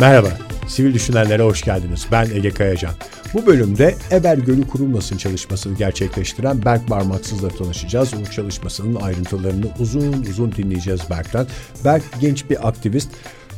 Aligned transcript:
Merhaba, 0.00 0.28
Sivil 0.68 0.94
Düşünenlere 0.94 1.42
hoş 1.42 1.62
geldiniz. 1.62 2.06
Ben 2.12 2.30
Ege 2.30 2.50
Kayacan. 2.50 2.94
Bu 3.34 3.46
bölümde 3.46 3.94
Eber 4.12 4.38
Gölü 4.38 4.66
Kurulmasın 4.66 5.16
çalışmasını 5.16 5.76
gerçekleştiren 5.76 6.64
Berk 6.64 6.90
Barmaksız'la 6.90 7.48
tanışacağız. 7.48 8.14
O 8.14 8.30
çalışmasının 8.30 8.94
ayrıntılarını 8.94 9.66
uzun 9.78 10.12
uzun 10.12 10.52
dinleyeceğiz 10.52 11.00
Berk'ten. 11.10 11.46
Berk 11.84 12.02
genç 12.20 12.50
bir 12.50 12.68
aktivist. 12.68 13.08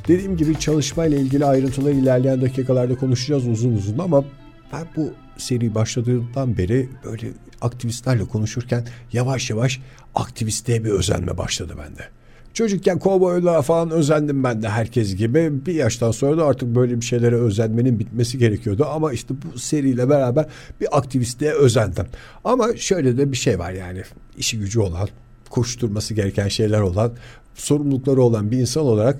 Dediğim 0.08 0.36
gibi 0.36 0.58
çalışmayla 0.58 1.18
ilgili 1.18 1.44
ayrıntıları 1.44 1.94
ilerleyen 1.94 2.42
dakikalarda 2.42 2.94
konuşacağız 2.94 3.46
uzun 3.46 3.72
uzun 3.72 3.98
ama 3.98 4.24
ben 4.72 4.86
bu 4.96 5.12
seri 5.36 5.74
başladığından 5.74 6.58
beri 6.58 6.88
böyle 7.04 7.26
aktivistlerle 7.60 8.24
konuşurken 8.24 8.86
yavaş 9.12 9.50
yavaş 9.50 9.80
aktivistliğe 10.14 10.84
bir 10.84 10.90
özenme 10.90 11.38
başladı 11.38 11.74
bende. 11.78 12.17
Çocukken 12.58 12.98
kovboylara 12.98 13.62
falan 13.62 13.90
özendim 13.90 14.44
ben 14.44 14.62
de 14.62 14.68
herkes 14.68 15.16
gibi. 15.16 15.66
Bir 15.66 15.74
yaştan 15.74 16.10
sonra 16.10 16.38
da 16.38 16.46
artık 16.46 16.74
böyle 16.74 17.00
bir 17.00 17.04
şeylere 17.04 17.36
özenmenin 17.36 17.98
bitmesi 17.98 18.38
gerekiyordu. 18.38 18.86
Ama 18.90 19.12
işte 19.12 19.34
bu 19.34 19.58
seriyle 19.58 20.08
beraber 20.08 20.46
bir 20.80 20.98
aktivistliğe 20.98 21.52
özendim. 21.52 22.06
Ama 22.44 22.76
şöyle 22.76 23.18
de 23.18 23.32
bir 23.32 23.36
şey 23.36 23.58
var 23.58 23.72
yani 23.72 24.02
işi 24.38 24.58
gücü 24.58 24.80
olan, 24.80 25.08
koşturması 25.50 26.14
gereken 26.14 26.48
şeyler 26.48 26.80
olan, 26.80 27.12
sorumlulukları 27.54 28.22
olan 28.22 28.50
bir 28.50 28.58
insan 28.58 28.82
olarak 28.84 29.18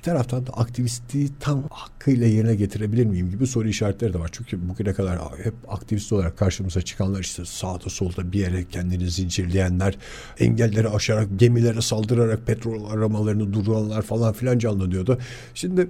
bir 0.00 0.04
taraftan 0.04 0.46
da 0.46 0.50
aktivistliği 0.52 1.30
tam 1.40 1.62
hakkıyla 1.70 2.26
yerine 2.26 2.54
getirebilir 2.54 3.06
miyim 3.06 3.30
gibi 3.30 3.46
soru 3.46 3.68
işaretleri 3.68 4.12
de 4.12 4.18
var. 4.18 4.30
Çünkü 4.32 4.68
bugüne 4.68 4.92
kadar 4.92 5.18
hep 5.44 5.54
aktivist 5.68 6.12
olarak 6.12 6.38
karşımıza 6.38 6.82
çıkanlar 6.82 7.20
işte 7.20 7.44
sağda 7.44 7.90
solda 7.90 8.32
bir 8.32 8.38
yere 8.38 8.64
kendini 8.64 9.10
zincirleyenler, 9.10 9.96
engelleri 10.38 10.88
aşarak, 10.88 11.28
gemilere 11.36 11.80
saldırarak 11.80 12.46
petrol 12.46 12.90
aramalarını 12.90 13.52
durduranlar 13.52 14.02
falan 14.02 14.32
filan 14.32 14.58
canlanıyordu. 14.58 15.18
Şimdi 15.54 15.80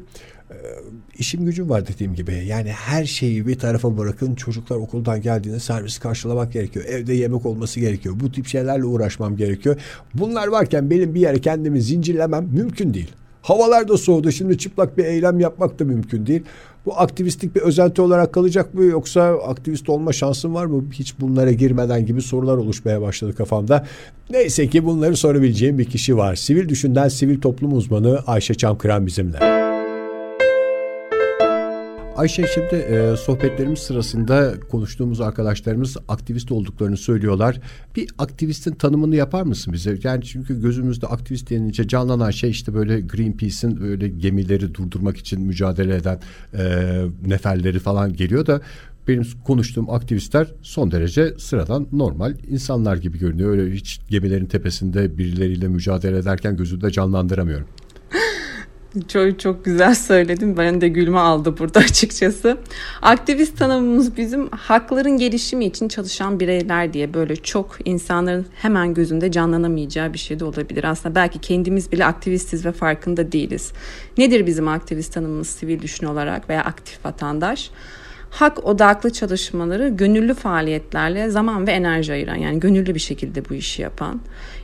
e, 0.51 0.57
işim 1.19 1.45
gücüm 1.45 1.71
var 1.71 1.87
dediğim 1.87 2.15
gibi. 2.15 2.45
Yani 2.47 2.71
her 2.71 3.05
şeyi 3.05 3.47
bir 3.47 3.59
tarafa 3.59 3.99
bırakın. 3.99 4.35
Çocuklar 4.35 4.77
okuldan 4.77 5.23
geldiğinde 5.23 5.61
servis 5.61 5.99
karşılamak 5.99 6.53
gerekiyor. 6.53 6.85
Evde 6.85 7.15
yemek 7.15 7.47
olması 7.47 7.81
gerekiyor. 7.81 8.15
Bu 8.21 8.33
tip 8.33 8.47
şeylerle 8.47 8.85
uğraşmam 8.85 9.37
gerekiyor. 9.37 9.77
Bunlar 10.15 10.49
varken 10.49 10.91
benim 10.91 11.15
bir 11.15 11.21
yere 11.21 11.41
kendimi 11.41 11.83
zincirlemem 11.83 12.49
mümkün 12.53 12.95
değil. 12.95 13.13
Havalar 13.43 13.89
da 13.89 13.97
soğudu. 13.97 14.33
Şimdi 14.33 14.59
çıplak 14.59 14.99
bir 14.99 15.05
eylem 15.05 15.41
yapmak 15.41 15.79
da 15.79 15.85
mümkün 15.85 16.27
değil. 16.27 16.43
Bu 16.87 17.01
aktivistlik 17.01 17.57
bir 17.57 17.61
özenti 17.61 18.03
olarak 18.03 18.33
kalacak 18.35 18.75
mı 18.75 18.85
yoksa 18.85 19.23
aktivist 19.23 19.89
olma 19.89 20.13
şansın 20.13 20.55
var 20.55 20.67
mı? 20.67 20.85
Hiç 20.93 21.21
bunlara 21.21 21.53
girmeden 21.53 22.07
gibi 22.07 22.23
sorular 22.23 22.57
oluşmaya 22.57 23.03
başladı 23.03 23.35
kafamda. 23.35 23.87
Neyse 24.31 24.67
ki 24.69 24.85
bunları 24.85 25.17
sorabileceğim 25.17 25.79
bir 25.79 25.85
kişi 25.85 26.17
var. 26.17 26.35
Sivil 26.35 26.69
Düşün'den 26.69 27.09
sivil 27.09 27.41
toplum 27.41 27.77
uzmanı 27.77 28.19
Ayşe 28.27 28.55
Çamkıran 28.55 29.07
bizimle. 29.07 29.70
Ayşe 32.21 32.47
şimdi 32.55 32.75
e, 32.75 33.17
sohbetlerimiz 33.17 33.79
sırasında 33.79 34.55
konuştuğumuz 34.71 35.21
arkadaşlarımız 35.21 35.97
aktivist 36.09 36.53
olduklarını 36.53 36.97
söylüyorlar. 36.97 37.61
Bir 37.97 38.09
aktivistin 38.19 38.75
tanımını 38.75 39.17
yapar 39.17 39.43
mısın 39.43 39.73
bize? 39.73 39.99
Yani 40.03 40.25
çünkü 40.25 40.63
gözümüzde 40.63 41.07
aktivist 41.07 41.51
denince 41.51 41.89
canlanan 41.89 42.31
şey 42.31 42.51
işte 42.51 42.75
böyle 42.75 43.01
Greenpeace'in 43.01 43.81
böyle 43.81 44.09
gemileri 44.09 44.75
durdurmak 44.75 45.17
için 45.17 45.41
mücadele 45.41 45.97
eden 45.97 46.21
e, 46.55 46.63
neferleri 47.27 47.79
falan 47.79 48.13
geliyor 48.13 48.47
da 48.47 48.61
benim 49.09 49.25
konuştuğum 49.45 49.91
aktivistler 49.91 50.47
son 50.63 50.91
derece 50.91 51.35
sıradan 51.39 51.87
normal 51.93 52.35
insanlar 52.49 52.97
gibi 52.97 53.19
görünüyor. 53.19 53.51
Öyle 53.51 53.75
hiç 53.75 54.01
gemilerin 54.09 54.47
tepesinde 54.47 55.19
birileriyle 55.19 55.69
mücadele 55.69 56.19
ederken 56.19 56.57
gözümde 56.57 56.91
canlandıramıyorum. 56.91 57.67
Çok 59.09 59.41
çok 59.41 59.65
güzel 59.65 59.95
söyledim. 59.95 60.57
Ben 60.57 60.81
de 60.81 60.89
gülme 60.89 61.19
aldı 61.19 61.59
burada 61.59 61.79
açıkçası. 61.91 62.59
Aktivist 63.03 63.59
tanımımız 63.59 64.17
bizim 64.17 64.49
hakların 64.51 65.19
gelişimi 65.19 65.65
için 65.65 65.89
çalışan 65.89 66.41
bireyler 66.41 66.93
diye 66.93 67.15
böyle 67.15 67.37
çok 67.37 67.77
insanların 67.85 68.47
hemen 68.55 68.95
gözünde 68.95 69.31
canlanamayacağı 69.31 70.13
bir 70.13 70.19
şey 70.19 70.41
de 70.41 70.45
olabilir. 70.45 70.85
Aslında 70.85 71.15
belki 71.15 71.39
kendimiz 71.39 71.93
bile 71.93 72.05
aktivistiz 72.05 72.67
ve 72.67 72.73
farkında 72.73 73.33
değiliz. 73.33 73.73
Nedir 74.19 74.47
bizim 74.47 74.69
aktivist 74.69 75.15
tanımımız 75.15 75.49
sivil 75.49 75.83
düşün 75.83 76.07
olarak 76.07 76.49
veya 76.49 76.65
aktif 76.65 77.05
vatandaş? 77.05 77.71
hak 78.31 78.65
odaklı 78.65 79.13
çalışmaları 79.13 79.89
gönüllü 79.89 80.35
faaliyetlerle 80.35 81.31
zaman 81.31 81.67
ve 81.67 81.71
enerji 81.71 82.13
ayıran 82.13 82.35
yani 82.37 82.61
gönüllü 82.61 82.95
bir 82.95 83.01
şekilde 83.01 83.49
bu 83.49 83.55
işi 83.55 83.83
yapan. 83.83 84.21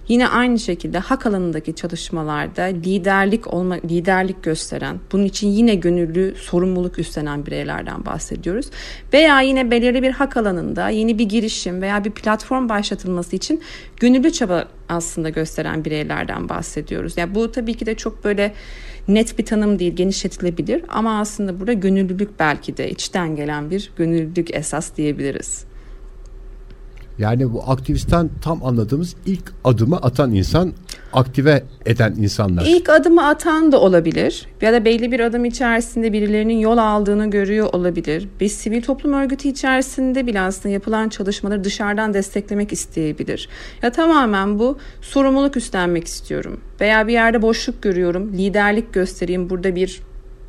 Yine 0.09 0.29
aynı 0.29 0.59
şekilde 0.59 0.99
hak 0.99 1.27
alanındaki 1.27 1.75
çalışmalarda 1.75 2.63
liderlik 2.63 3.55
olma 3.55 3.75
liderlik 3.75 4.43
gösteren, 4.43 5.01
bunun 5.13 5.25
için 5.25 5.49
yine 5.49 5.75
gönüllü 5.75 6.35
sorumluluk 6.37 6.99
üstlenen 6.99 7.47
bireylerden 7.47 8.07
bahsediyoruz. 8.07 8.67
Veya 9.13 9.41
yine 9.41 9.71
belirli 9.71 10.03
bir 10.03 10.11
hak 10.11 10.37
alanında 10.37 10.89
yeni 10.89 11.19
bir 11.19 11.25
girişim 11.25 11.83
veya 11.83 12.05
bir 12.05 12.11
platform 12.11 12.69
başlatılması 12.69 13.37
için 13.37 13.63
gönüllü 13.97 14.33
çaba 14.33 14.69
aslında 14.89 15.29
gösteren 15.29 15.85
bireylerden 15.85 16.49
bahsediyoruz. 16.49 17.17
Yani 17.17 17.35
bu 17.35 17.53
tabii 17.53 17.75
ki 17.75 17.87
de 17.87 17.95
çok 17.95 18.25
böyle 18.25 18.55
net 19.09 19.39
bir 19.39 19.45
tanım 19.45 19.79
değil, 19.79 19.97
genişletilebilir 19.97 20.83
ama 20.89 21.21
aslında 21.21 21.61
burada 21.61 21.73
gönüllülük 21.73 22.39
belki 22.39 22.77
de 22.77 22.91
içten 22.91 23.37
gelen 23.37 23.71
bir 23.71 23.91
gönüllülük 23.97 24.55
esas 24.55 24.97
diyebiliriz. 24.97 25.65
Yani 27.19 27.53
bu 27.53 27.63
aktivistten 27.67 28.31
tam 28.43 28.65
anladığımız 28.65 29.17
ilk 29.27 29.53
adımı 29.65 29.97
atan 29.97 30.35
insan 30.35 30.73
aktive 31.13 31.65
eden 31.87 32.15
insanlar. 32.19 32.67
İlk 32.67 32.89
adımı 32.89 33.27
atan 33.27 33.73
da 33.73 33.81
olabilir 33.81 34.47
ya 34.61 34.73
da 34.73 34.85
belli 34.85 35.13
bir 35.13 35.21
adım 35.21 35.45
içerisinde 35.45 36.13
birilerinin 36.13 36.59
yol 36.59 36.79
aldığını 36.79 37.31
görüyor 37.31 37.69
olabilir. 37.73 38.29
Bir 38.41 38.49
sivil 38.49 38.83
toplum 38.83 39.13
örgütü 39.13 39.49
içerisinde 39.49 40.27
bile 40.27 40.41
aslında 40.41 40.73
yapılan 40.73 41.09
çalışmaları 41.09 41.65
dışarıdan 41.65 42.15
desteklemek 42.15 42.73
isteyebilir. 42.73 43.49
Ya 43.83 43.93
tamamen 43.93 44.59
bu 44.59 44.79
sorumluluk 45.01 45.57
üstlenmek 45.57 46.07
istiyorum 46.07 46.61
veya 46.81 47.07
bir 47.07 47.13
yerde 47.13 47.43
boşluk 47.43 47.83
görüyorum, 47.83 48.33
liderlik 48.33 48.95
göstereyim, 48.95 49.51
burada 49.51 49.77
bir 49.77 50.01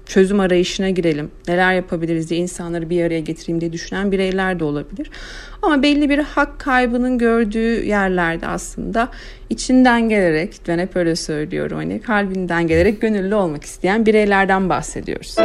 çözüm 0.08 0.40
arayışına 0.40 0.90
girelim. 0.90 1.32
Neler 1.48 1.74
yapabiliriz 1.74 2.30
diye 2.30 2.40
insanları 2.40 2.90
bir 2.90 3.04
araya 3.04 3.20
getireyim 3.20 3.62
diye 3.62 3.74
düşünen 3.74 4.12
bireyler 4.12 4.60
de 4.60 4.64
olabilir. 4.64 5.10
Ama 5.62 5.84
belli 5.84 6.10
bir 6.10 6.20
hak 6.20 6.60
kaybının 6.60 7.18
gördüğü 7.18 7.86
yerlerde 7.86 8.48
aslında 8.48 9.10
içinden 9.50 10.10
gelerek 10.10 10.54
ben 10.68 10.80
hep 10.80 10.96
öyle 10.96 11.16
söylüyorum 11.16 11.78
hani 11.78 12.02
kalbinden 12.02 12.68
gelerek 12.68 13.02
gönüllü 13.02 13.36
olmak 13.36 13.64
isteyen 13.64 14.06
bireylerden 14.06 14.70
bahsediyoruz. 14.70 15.36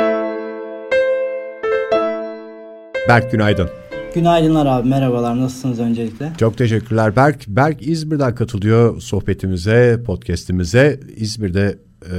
Berk 3.08 3.32
günaydın. 3.32 3.68
Günaydınlar 4.14 4.66
abi 4.66 4.88
merhabalar 4.88 5.40
nasılsınız 5.40 5.80
öncelikle? 5.80 6.32
Çok 6.38 6.58
teşekkürler 6.58 7.16
Berk. 7.16 7.48
Berk 7.48 7.86
İzmir'den 7.86 8.34
katılıyor 8.34 9.00
sohbetimize, 9.00 10.02
podcast'imize. 10.06 11.00
İzmir'de 11.16 11.78
e, 12.04 12.14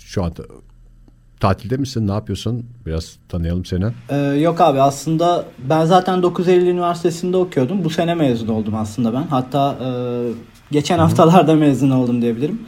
şu 0.00 0.22
anda 0.24 0.42
tatilde 1.40 1.76
misin? 1.76 2.08
Ne 2.08 2.12
yapıyorsun? 2.12 2.66
Biraz 2.86 3.16
tanıyalım 3.28 3.64
seni. 3.64 3.84
Ee, 4.08 4.16
yok 4.16 4.60
abi 4.60 4.80
aslında 4.80 5.44
ben 5.70 5.84
zaten 5.84 6.22
9 6.22 6.48
Eylül 6.48 6.66
Üniversitesi'nde 6.66 7.36
okuyordum. 7.36 7.84
Bu 7.84 7.90
sene 7.90 8.14
mezun 8.14 8.48
oldum 8.48 8.74
aslında 8.74 9.12
ben. 9.12 9.22
Hatta 9.22 9.78
e, 9.84 9.88
geçen 10.70 10.94
Hı-hı. 10.94 11.02
haftalarda 11.02 11.54
mezun 11.54 11.90
oldum 11.90 12.22
diyebilirim. 12.22 12.60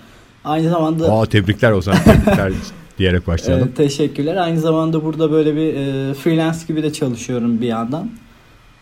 Aynı 0.44 0.70
zamanda... 0.70 1.12
Aa, 1.12 1.26
tebrikler 1.26 1.72
o 1.72 1.82
zaman. 1.82 2.03
Tebrikler 2.03 2.53
diyerek 2.98 3.26
başlayalım. 3.26 3.69
E, 3.69 3.75
teşekkürler. 3.75 4.36
Aynı 4.36 4.60
zamanda 4.60 5.04
burada 5.04 5.30
böyle 5.30 5.56
bir 5.56 5.74
e, 5.74 6.15
freelance 6.15 6.59
gibi 6.68 6.83
de 6.83 6.92
çalışıyorum 6.92 7.60
bir 7.60 7.66
yandan. 7.66 8.10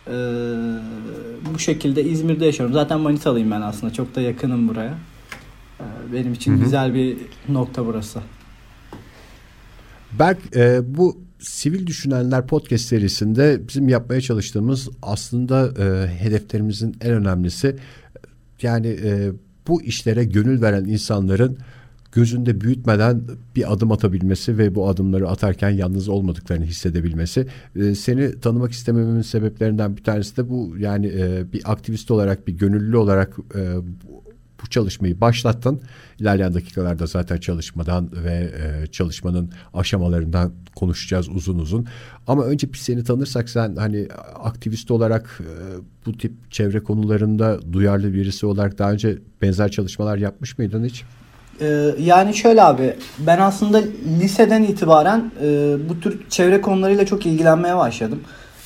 E, 0.07 0.13
bu 1.53 1.59
şekilde 1.59 2.03
İzmir'de 2.03 2.45
yaşıyorum. 2.45 2.73
Zaten 2.73 2.99
Manitalıyım 2.99 3.51
ben 3.51 3.61
aslında. 3.61 3.93
Çok 3.93 4.15
da 4.15 4.21
yakınım 4.21 4.67
buraya. 4.67 4.93
E, 5.79 5.85
benim 6.13 6.33
için 6.33 6.51
Hı-hı. 6.51 6.63
güzel 6.63 6.93
bir 6.93 7.17
nokta 7.49 7.85
burası. 7.85 8.19
Berk 10.19 10.55
e, 10.55 10.81
bu 10.97 11.21
Sivil 11.39 11.87
Düşünenler 11.87 12.47
podcast 12.47 12.85
serisinde 12.85 13.61
bizim 13.67 13.89
yapmaya 13.89 14.21
çalıştığımız 14.21 14.89
aslında 15.01 15.73
e, 15.83 16.07
hedeflerimizin 16.07 16.95
en 17.01 17.11
önemlisi 17.11 17.75
yani 18.61 18.87
e, 18.87 19.31
bu 19.67 19.81
işlere 19.81 20.23
gönül 20.23 20.61
veren 20.61 20.85
insanların 20.85 21.57
gözünde 22.11 22.61
büyütmeden 22.61 23.21
bir 23.55 23.73
adım 23.73 23.91
atabilmesi 23.91 24.57
ve 24.57 24.75
bu 24.75 24.87
adımları 24.87 25.29
atarken 25.29 25.69
yalnız 25.69 26.09
olmadıklarını 26.09 26.65
hissedebilmesi. 26.65 27.47
E, 27.75 27.95
seni 27.95 28.39
tanımak 28.39 28.71
istemememin 28.71 29.21
sebeplerinden 29.21 29.97
bir 29.97 30.03
tanesi 30.03 30.37
de 30.37 30.49
bu 30.49 30.75
yani 30.79 31.07
e, 31.07 31.53
bir 31.53 31.71
aktivist 31.71 32.11
olarak 32.11 32.47
bir 32.47 32.53
gönüllü 32.53 32.97
olarak 32.97 33.37
e, 33.55 33.75
bu 34.63 34.69
çalışmayı 34.69 35.21
başlattın. 35.21 35.81
İlerleyen 36.19 36.53
dakikalarda 36.53 37.05
zaten 37.05 37.37
çalışmadan 37.37 38.09
ve 38.13 38.51
e, 38.57 38.87
çalışmanın 38.87 39.51
aşamalarından 39.73 40.53
konuşacağız 40.75 41.29
uzun 41.29 41.59
uzun. 41.59 41.87
Ama 42.27 42.43
önce 42.43 42.73
bir 42.73 42.77
seni 42.77 43.03
tanırsak 43.03 43.49
sen 43.49 43.75
hani 43.75 44.07
aktivist 44.43 44.91
olarak 44.91 45.39
e, 45.41 45.51
bu 46.05 46.17
tip 46.17 46.51
çevre 46.51 46.83
konularında 46.83 47.73
duyarlı 47.73 48.13
birisi 48.13 48.45
olarak 48.45 48.77
daha 48.77 48.91
önce 48.91 49.17
benzer 49.41 49.71
çalışmalar 49.71 50.17
yapmış 50.17 50.57
mıydın 50.57 50.85
hiç? 50.85 51.03
Ee, 51.61 51.95
yani 51.99 52.33
şöyle 52.33 52.63
abi 52.63 52.95
ben 53.19 53.39
aslında 53.39 53.81
liseden 54.19 54.63
itibaren 54.63 55.31
e, 55.41 55.77
bu 55.89 55.99
tür 55.99 56.29
çevre 56.29 56.61
konularıyla 56.61 57.05
çok 57.05 57.25
ilgilenmeye 57.25 57.77
başladım. 57.77 58.21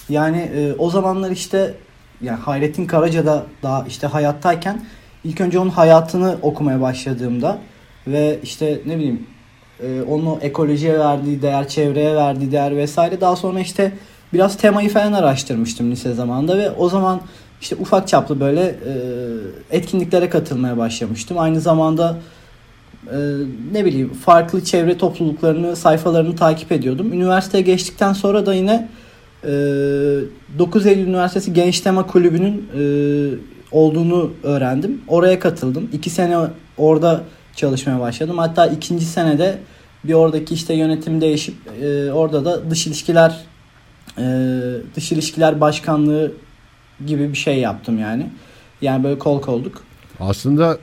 Yani 0.09 0.37
e, 0.37 0.73
o 0.77 0.89
zamanlar 0.89 1.31
işte 1.31 1.73
yani 2.21 2.39
Hayrettin 2.39 2.85
Karaca 2.85 3.25
da 3.25 3.45
daha 3.63 3.85
işte 3.87 4.07
hayattayken 4.07 4.85
ilk 5.23 5.41
önce 5.41 5.59
onun 5.59 5.69
hayatını 5.69 6.37
okumaya 6.41 6.81
başladığımda 6.81 7.57
ve 8.07 8.39
işte 8.43 8.81
ne 8.85 8.97
bileyim 8.97 9.27
e, 9.83 10.01
onun 10.01 10.39
ekolojiye 10.41 10.99
verdiği 10.99 11.41
değer, 11.41 11.67
çevreye 11.67 12.15
verdiği 12.15 12.51
değer 12.51 12.77
vesaire 12.77 13.21
daha 13.21 13.35
sonra 13.35 13.59
işte 13.59 13.91
biraz 14.33 14.57
temayı 14.57 14.89
falan 14.89 15.13
araştırmıştım 15.13 15.91
lise 15.91 16.13
zamanında 16.13 16.57
ve 16.57 16.71
o 16.71 16.89
zaman 16.89 17.21
işte 17.61 17.75
ufak 17.75 18.07
çaplı 18.07 18.39
böyle 18.39 18.61
e, 18.61 18.93
etkinliklere 19.71 20.29
katılmaya 20.29 20.77
başlamıştım. 20.77 21.39
Aynı 21.39 21.61
zamanda 21.61 22.17
e, 23.07 23.17
ne 23.71 23.85
bileyim 23.85 24.13
farklı 24.13 24.63
çevre 24.63 24.97
topluluklarını, 24.97 25.75
sayfalarını 25.75 26.35
takip 26.35 26.71
ediyordum. 26.71 27.13
Üniversiteye 27.13 27.63
geçtikten 27.63 28.13
sonra 28.13 28.45
da 28.45 28.53
yine 28.53 28.89
e, 29.43 29.49
9 30.59 30.85
Eylül 30.85 31.07
Üniversitesi 31.07 31.53
Genç 31.53 31.79
Tema 31.79 32.07
Kulübü'nün 32.07 32.69
e, 32.77 32.83
olduğunu 33.73 34.31
öğrendim. 34.43 35.01
Oraya 35.07 35.39
katıldım. 35.39 35.89
2 35.93 36.09
sene 36.09 36.37
orada 36.77 37.23
çalışmaya 37.55 37.99
başladım. 37.99 38.37
Hatta 38.37 38.67
ikinci 38.67 39.05
senede 39.05 39.59
bir 40.03 40.13
oradaki 40.13 40.53
işte 40.53 40.73
yönetim 40.73 41.21
değişip 41.21 41.55
e, 41.81 42.11
orada 42.11 42.45
da 42.45 42.69
dış 42.71 42.87
ilişkiler 42.87 43.39
e, 44.17 44.23
dış 44.95 45.11
ilişkiler 45.11 45.61
başkanlığı 45.61 46.31
gibi 47.05 47.29
bir 47.29 47.37
şey 47.37 47.59
yaptım 47.59 47.99
yani. 47.99 48.29
Yani 48.81 49.03
böyle 49.03 49.19
kol 49.19 49.41
kolduk. 49.41 49.83
Aslında 50.19 50.77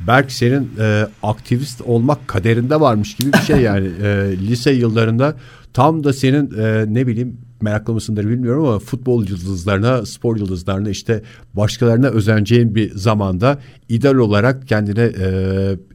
Berk 0.00 0.32
senin 0.32 0.70
e, 0.80 1.06
aktivist 1.22 1.80
olmak 1.80 2.28
kaderinde 2.28 2.80
varmış 2.80 3.16
gibi 3.16 3.32
bir 3.32 3.38
şey 3.38 3.56
yani 3.60 3.86
e, 4.02 4.36
lise 4.38 4.70
yıllarında 4.70 5.36
tam 5.72 6.04
da 6.04 6.12
senin 6.12 6.58
e, 6.58 6.94
ne 6.94 7.06
bileyim 7.06 7.38
meraklı 7.60 7.94
mısındır 7.94 8.28
bilmiyorum 8.28 8.64
ama 8.64 8.78
futbol 8.78 9.28
yıldızlarına, 9.28 10.06
spor 10.06 10.36
yıldızlarına 10.36 10.90
işte 10.90 11.22
başkalarına 11.54 12.06
özeneceğin 12.06 12.74
bir 12.74 12.94
zamanda 12.94 13.58
ideal 13.88 14.14
olarak 14.14 14.68
kendine 14.68 15.02
e, 15.02 15.28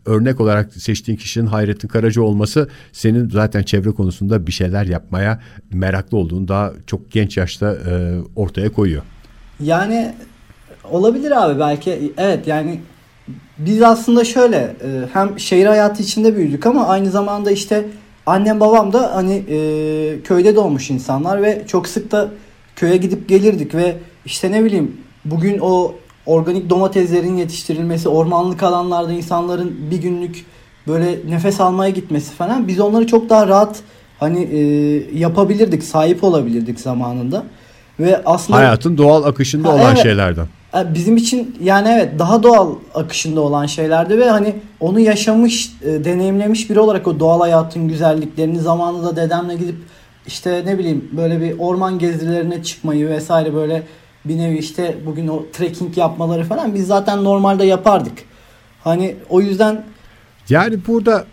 örnek 0.05 0.41
olarak 0.41 0.73
seçtiğin 0.73 1.17
kişinin 1.17 1.45
Hayrettin 1.45 1.87
Karaca 1.87 2.21
olması 2.21 2.69
senin 2.91 3.29
zaten 3.29 3.63
çevre 3.63 3.91
konusunda 3.91 4.47
bir 4.47 4.51
şeyler 4.51 4.85
yapmaya 4.85 5.41
meraklı 5.73 6.17
olduğunu 6.17 6.47
daha 6.47 6.73
çok 6.87 7.11
genç 7.11 7.37
yaşta 7.37 7.73
e, 7.73 8.19
ortaya 8.35 8.69
koyuyor. 8.69 9.03
Yani 9.59 10.13
olabilir 10.91 11.43
abi 11.45 11.59
belki 11.59 12.13
evet 12.17 12.47
yani 12.47 12.79
biz 13.57 13.81
aslında 13.81 14.25
şöyle 14.25 14.57
e, 14.57 15.07
hem 15.13 15.39
şehir 15.39 15.65
hayatı 15.65 16.03
içinde 16.03 16.35
büyüdük 16.35 16.65
ama 16.65 16.87
aynı 16.87 17.11
zamanda 17.11 17.51
işte 17.51 17.85
annem 18.25 18.59
babam 18.59 18.93
da 18.93 19.15
hani 19.15 19.33
e, 19.49 19.57
köyde 20.23 20.55
doğmuş 20.55 20.89
insanlar 20.89 21.41
ve 21.41 21.63
çok 21.67 21.87
sık 21.87 22.11
da 22.11 22.29
köye 22.75 22.97
gidip 22.97 23.29
gelirdik 23.29 23.75
ve 23.75 23.95
işte 24.25 24.51
ne 24.51 24.63
bileyim 24.63 24.97
bugün 25.25 25.59
o 25.61 25.95
organik 26.25 26.69
domateslerin 26.69 27.37
yetiştirilmesi, 27.37 28.09
ormanlık 28.09 28.63
alanlarda 28.63 29.11
insanların 29.11 29.91
bir 29.91 29.97
günlük 29.97 30.45
böyle 30.87 31.19
nefes 31.29 31.61
almaya 31.61 31.89
gitmesi 31.89 32.33
falan 32.33 32.67
biz 32.67 32.79
onları 32.79 33.07
çok 33.07 33.29
daha 33.29 33.47
rahat 33.47 33.79
hani 34.19 34.43
e, 34.43 34.59
yapabilirdik, 35.19 35.83
sahip 35.83 36.23
olabilirdik 36.23 36.79
zamanında. 36.79 37.43
Ve 37.99 38.21
aslında 38.25 38.59
hayatın 38.59 38.97
doğal 38.97 39.23
akışında 39.23 39.69
ha, 39.69 39.75
olan 39.75 39.93
evet, 39.93 40.03
şeylerden. 40.03 40.47
E, 40.75 40.93
bizim 40.93 41.17
için 41.17 41.57
yani 41.63 41.89
evet 41.89 42.19
daha 42.19 42.43
doğal 42.43 42.75
akışında 42.93 43.41
olan 43.41 43.65
şeylerdi 43.65 44.17
ve 44.17 44.29
hani 44.29 44.55
onu 44.79 44.99
yaşamış, 44.99 45.73
e, 45.81 46.05
deneyimlemiş 46.05 46.69
biri 46.69 46.79
olarak 46.79 47.07
o 47.07 47.19
doğal 47.19 47.39
hayatın 47.39 47.87
güzelliklerini 47.87 48.59
zamanında 48.59 49.15
dedemle 49.15 49.55
gidip 49.55 49.75
işte 50.27 50.63
ne 50.65 50.77
bileyim 50.77 51.09
böyle 51.17 51.41
bir 51.41 51.59
orman 51.59 51.99
gezilerine 51.99 52.63
çıkmayı 52.63 53.09
vesaire 53.09 53.53
böyle 53.53 53.83
bir 54.25 54.37
nevi 54.37 54.57
işte 54.57 54.97
bugün 55.05 55.27
o 55.27 55.45
trekking 55.53 55.97
yapmaları 55.97 56.43
falan 56.43 56.75
biz 56.75 56.87
zaten 56.87 57.23
normalde 57.23 57.65
yapardık. 57.65 58.13
Hani 58.83 59.15
o 59.29 59.41
yüzden 59.41 59.83
yani 60.49 60.77
burada 60.87 61.25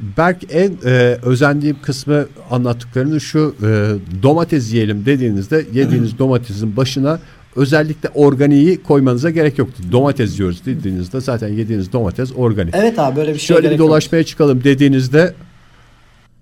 Berk 0.00 0.54
en 0.54 0.72
e, 0.84 1.18
özendiğim 1.22 1.76
kısmı 1.82 2.26
anlattıklarını 2.50 3.20
şu 3.20 3.54
e, 3.62 3.66
domates 4.22 4.72
yiyelim 4.72 5.06
dediğinizde 5.06 5.66
yediğiniz 5.72 6.18
domatesin 6.18 6.76
başına 6.76 7.18
özellikle 7.56 8.08
organiği 8.08 8.82
koymanıza 8.82 9.30
gerek 9.30 9.58
yoktu. 9.58 9.82
Domates 9.92 10.38
yiyoruz 10.38 10.66
dediğinizde 10.66 11.20
zaten 11.20 11.48
yediğiniz 11.48 11.92
domates 11.92 12.32
organik. 12.36 12.74
Evet 12.76 12.98
abi 12.98 13.16
böyle 13.16 13.34
bir 13.34 13.38
şey 13.38 13.56
Şöyle 13.56 13.70
bir 13.70 13.78
dolaşmaya 13.78 14.18
yok. 14.18 14.26
çıkalım 14.28 14.64
dediğinizde 14.64 15.34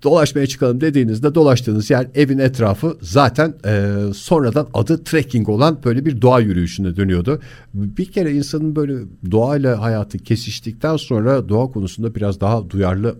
dolaşmaya 0.03 0.47
çıkalım 0.47 0.81
dediğinizde 0.81 1.35
dolaştığınız 1.35 1.89
yer 1.89 2.07
evin 2.15 2.37
etrafı 2.37 2.97
zaten 3.01 3.53
e, 3.65 3.93
sonradan 4.13 4.67
adı 4.73 5.03
trekking 5.03 5.49
olan 5.49 5.79
böyle 5.85 6.05
bir 6.05 6.21
doğa 6.21 6.39
yürüyüşüne 6.39 6.95
dönüyordu. 6.95 7.39
Bir 7.73 8.05
kere 8.05 8.31
insanın 8.31 8.75
böyle 8.75 8.93
doğayla 9.31 9.81
hayatı 9.81 10.17
kesiştikten 10.17 10.97
sonra 10.97 11.49
doğa 11.49 11.71
konusunda 11.71 12.15
biraz 12.15 12.41
daha 12.41 12.69
duyarlı 12.69 13.15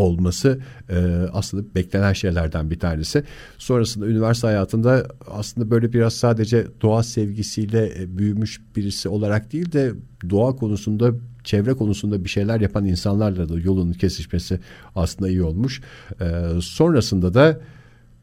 olması 0.00 0.60
e, 0.90 0.96
aslında 1.32 1.74
beklenen 1.74 2.12
şeylerden 2.12 2.70
bir 2.70 2.78
tanesi. 2.78 3.24
Sonrasında 3.58 4.06
üniversite 4.06 4.46
hayatında 4.46 5.06
aslında 5.26 5.70
böyle 5.70 5.92
biraz 5.92 6.14
sadece 6.14 6.66
doğa 6.82 7.02
sevgisiyle 7.02 8.02
e, 8.02 8.18
büyümüş 8.18 8.60
birisi 8.76 9.08
olarak 9.08 9.52
değil 9.52 9.72
de 9.72 9.92
doğa 10.30 10.56
konusunda 10.56 11.12
çevre 11.44 11.74
konusunda 11.74 12.24
bir 12.24 12.28
şeyler 12.28 12.60
yapan 12.60 12.84
insanlarla 12.84 13.48
da 13.48 13.58
yolunun 13.58 13.92
kesişmesi 13.92 14.60
aslında 14.96 15.30
iyi 15.30 15.42
olmuş. 15.42 15.80
E, 16.20 16.26
sonrasında 16.60 17.34
da 17.34 17.60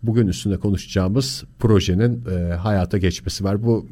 bugün 0.03 0.27
üstünde 0.27 0.57
konuşacağımız 0.57 1.43
projenin 1.59 2.23
e, 2.25 2.53
hayata 2.53 2.97
geçmesi 2.97 3.43
var. 3.43 3.63
Bu 3.63 3.87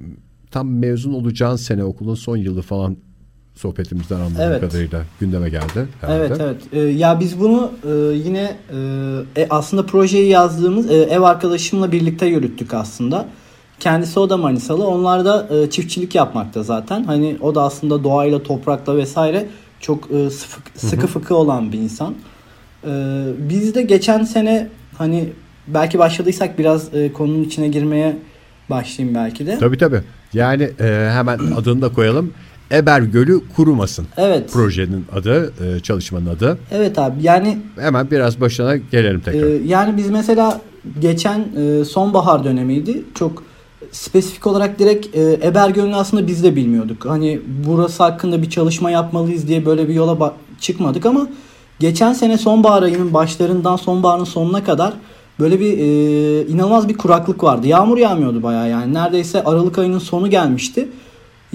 tam 0.51 0.69
mezun 0.69 1.13
olacağın 1.13 1.55
sene 1.55 1.83
okulun 1.83 2.15
son 2.15 2.37
yılı 2.37 2.61
falan 2.61 2.97
sohbetimizden 3.55 4.15
anladığım 4.15 4.41
evet. 4.41 4.61
kadarıyla 4.61 5.01
gündeme 5.19 5.49
geldi. 5.49 5.87
Herhalde. 6.01 6.25
Evet 6.25 6.41
evet. 6.41 6.61
Ee, 6.73 6.79
ya 6.79 7.19
biz 7.19 7.39
bunu 7.39 7.71
e, 7.83 8.15
yine 8.15 8.55
e, 9.35 9.41
e, 9.41 9.47
aslında 9.49 9.85
projeyi 9.85 10.29
yazdığımız 10.29 10.91
e, 10.91 10.95
ev 10.95 11.21
arkadaşımla 11.21 11.91
birlikte 11.91 12.25
yürüttük 12.25 12.73
aslında. 12.73 13.25
Kendisi 13.79 14.19
o 14.19 14.29
da 14.29 14.37
Manisalı. 14.37 14.87
Onlar 14.87 15.25
da 15.25 15.47
e, 15.55 15.69
çiftçilik 15.69 16.15
yapmakta 16.15 16.63
zaten. 16.63 17.03
Hani 17.03 17.37
o 17.41 17.55
da 17.55 17.61
aslında 17.61 18.03
doğayla, 18.03 18.43
toprakla 18.43 18.97
vesaire 18.97 19.47
çok 19.79 20.11
e, 20.11 20.29
sıfı, 20.29 20.61
sıkı 20.75 21.07
fıkı 21.07 21.35
olan 21.35 21.71
bir 21.71 21.77
insan. 21.77 22.15
E, 22.87 23.23
biz 23.37 23.75
de 23.75 23.81
geçen 23.81 24.23
sene 24.23 24.67
hani 24.97 25.29
belki 25.67 25.99
başladıysak 25.99 26.59
biraz 26.59 26.93
e, 26.93 27.13
konunun 27.13 27.43
içine 27.43 27.67
girmeye 27.67 28.17
başlayayım 28.69 29.15
belki 29.15 29.47
de. 29.47 29.57
Tabii 29.57 29.77
tabii. 29.77 30.01
Yani 30.33 30.63
e, 30.79 31.09
hemen 31.13 31.39
adını 31.57 31.81
da 31.81 31.89
koyalım. 31.89 32.33
Eber 32.71 33.01
Gölü 33.01 33.41
kurumasın. 33.55 34.07
Evet. 34.17 34.51
Projenin 34.51 35.05
adı, 35.15 35.53
e, 35.65 35.79
çalışmanın 35.79 36.25
adı. 36.25 36.57
Evet 36.71 36.99
abi 36.99 37.15
yani. 37.21 37.57
Hemen 37.79 38.11
biraz 38.11 38.41
başına 38.41 38.75
gelelim 38.75 39.19
tekrar. 39.19 39.47
E, 39.47 39.61
yani 39.65 39.97
biz 39.97 40.09
mesela 40.09 40.61
geçen 40.99 41.45
e, 41.57 41.85
sonbahar 41.85 42.43
dönemiydi. 42.43 43.03
Çok 43.15 43.43
spesifik 43.91 44.47
olarak 44.47 44.79
direkt 44.79 45.15
e, 45.15 45.39
Eber 45.43 45.69
Gölü'nü 45.69 45.95
aslında 45.95 46.27
biz 46.27 46.43
de 46.43 46.55
bilmiyorduk. 46.55 47.05
Hani 47.05 47.41
burası 47.67 48.03
hakkında 48.03 48.41
bir 48.41 48.49
çalışma 48.49 48.91
yapmalıyız 48.91 49.47
diye 49.47 49.65
böyle 49.65 49.87
bir 49.87 49.93
yola 49.93 50.33
çıkmadık 50.59 51.05
ama 51.05 51.27
geçen 51.79 52.13
sene 52.13 52.37
sonbahar 52.37 52.83
ayının 52.83 53.13
başlarından 53.13 53.75
sonbaharın 53.75 54.23
sonuna 54.23 54.63
kadar 54.63 54.93
böyle 55.39 55.59
bir 55.59 55.77
e, 55.77 56.47
inanılmaz 56.47 56.89
bir 56.89 56.97
kuraklık 56.97 57.43
vardı. 57.43 57.67
Yağmur 57.67 57.97
yağmıyordu 57.97 58.43
bayağı 58.43 58.69
yani. 58.69 58.93
Neredeyse 58.93 59.43
Aralık 59.43 59.77
ayının 59.77 59.99
sonu 59.99 60.29
gelmişti. 60.29 60.89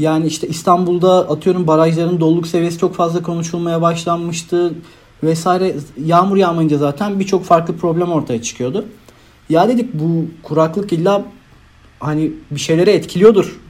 Yani 0.01 0.27
işte 0.27 0.49
İstanbul'da 0.49 1.31
atıyorum 1.31 1.67
barajların 1.67 2.21
doluluk 2.21 2.47
seviyesi 2.47 2.79
çok 2.79 2.95
fazla 2.95 3.23
konuşulmaya 3.23 3.83
başlanmıştı 3.83 4.75
vesaire. 5.23 5.77
Yağmur 6.05 6.37
yağmayınca 6.37 6.79
zaten 6.79 7.21
birçok 7.21 7.45
farklı 7.45 7.77
problem 7.77 8.13
ortaya 8.13 8.43
çıkıyordu. 8.43 8.85
Ya 9.49 9.69
dedik 9.69 9.95
bu 9.95 10.25
kuraklık 10.43 10.93
illa 10.93 11.25
hani 12.01 12.33
bir 12.51 12.61
şeyleri 12.61 12.91
etkiliyordur. 12.91 13.61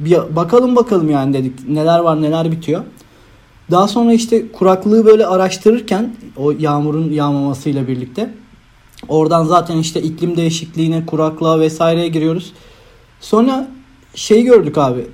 Bir 0.00 0.36
bakalım 0.36 0.76
bakalım 0.76 1.10
yani 1.10 1.34
dedik 1.34 1.68
neler 1.68 1.98
var 1.98 2.22
neler 2.22 2.52
bitiyor. 2.52 2.82
Daha 3.70 3.88
sonra 3.88 4.12
işte 4.12 4.52
kuraklığı 4.52 5.06
böyle 5.06 5.26
araştırırken 5.26 6.16
o 6.36 6.50
yağmurun 6.50 7.12
yağmamasıyla 7.12 7.88
birlikte 7.88 8.34
oradan 9.08 9.44
zaten 9.44 9.76
işte 9.76 10.02
iklim 10.02 10.36
değişikliğine, 10.36 11.06
kuraklığa 11.06 11.60
vesaireye 11.60 12.08
giriyoruz. 12.08 12.52
Sonra 13.20 13.68
şey 14.14 14.42
gördük 14.42 14.78
abi. 14.78 15.06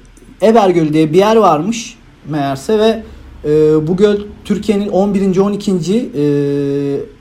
Eber 0.43 0.71
Gölü 0.71 0.93
diye 0.93 1.13
bir 1.13 1.19
yer 1.19 1.37
varmış 1.37 1.97
meğerse 2.29 2.79
ve 2.79 3.03
e, 3.45 3.51
bu 3.87 3.97
göl 3.97 4.17
Türkiye'nin 4.45 4.89
11. 4.89 5.39
12. 5.39 5.73
E, 5.73 5.77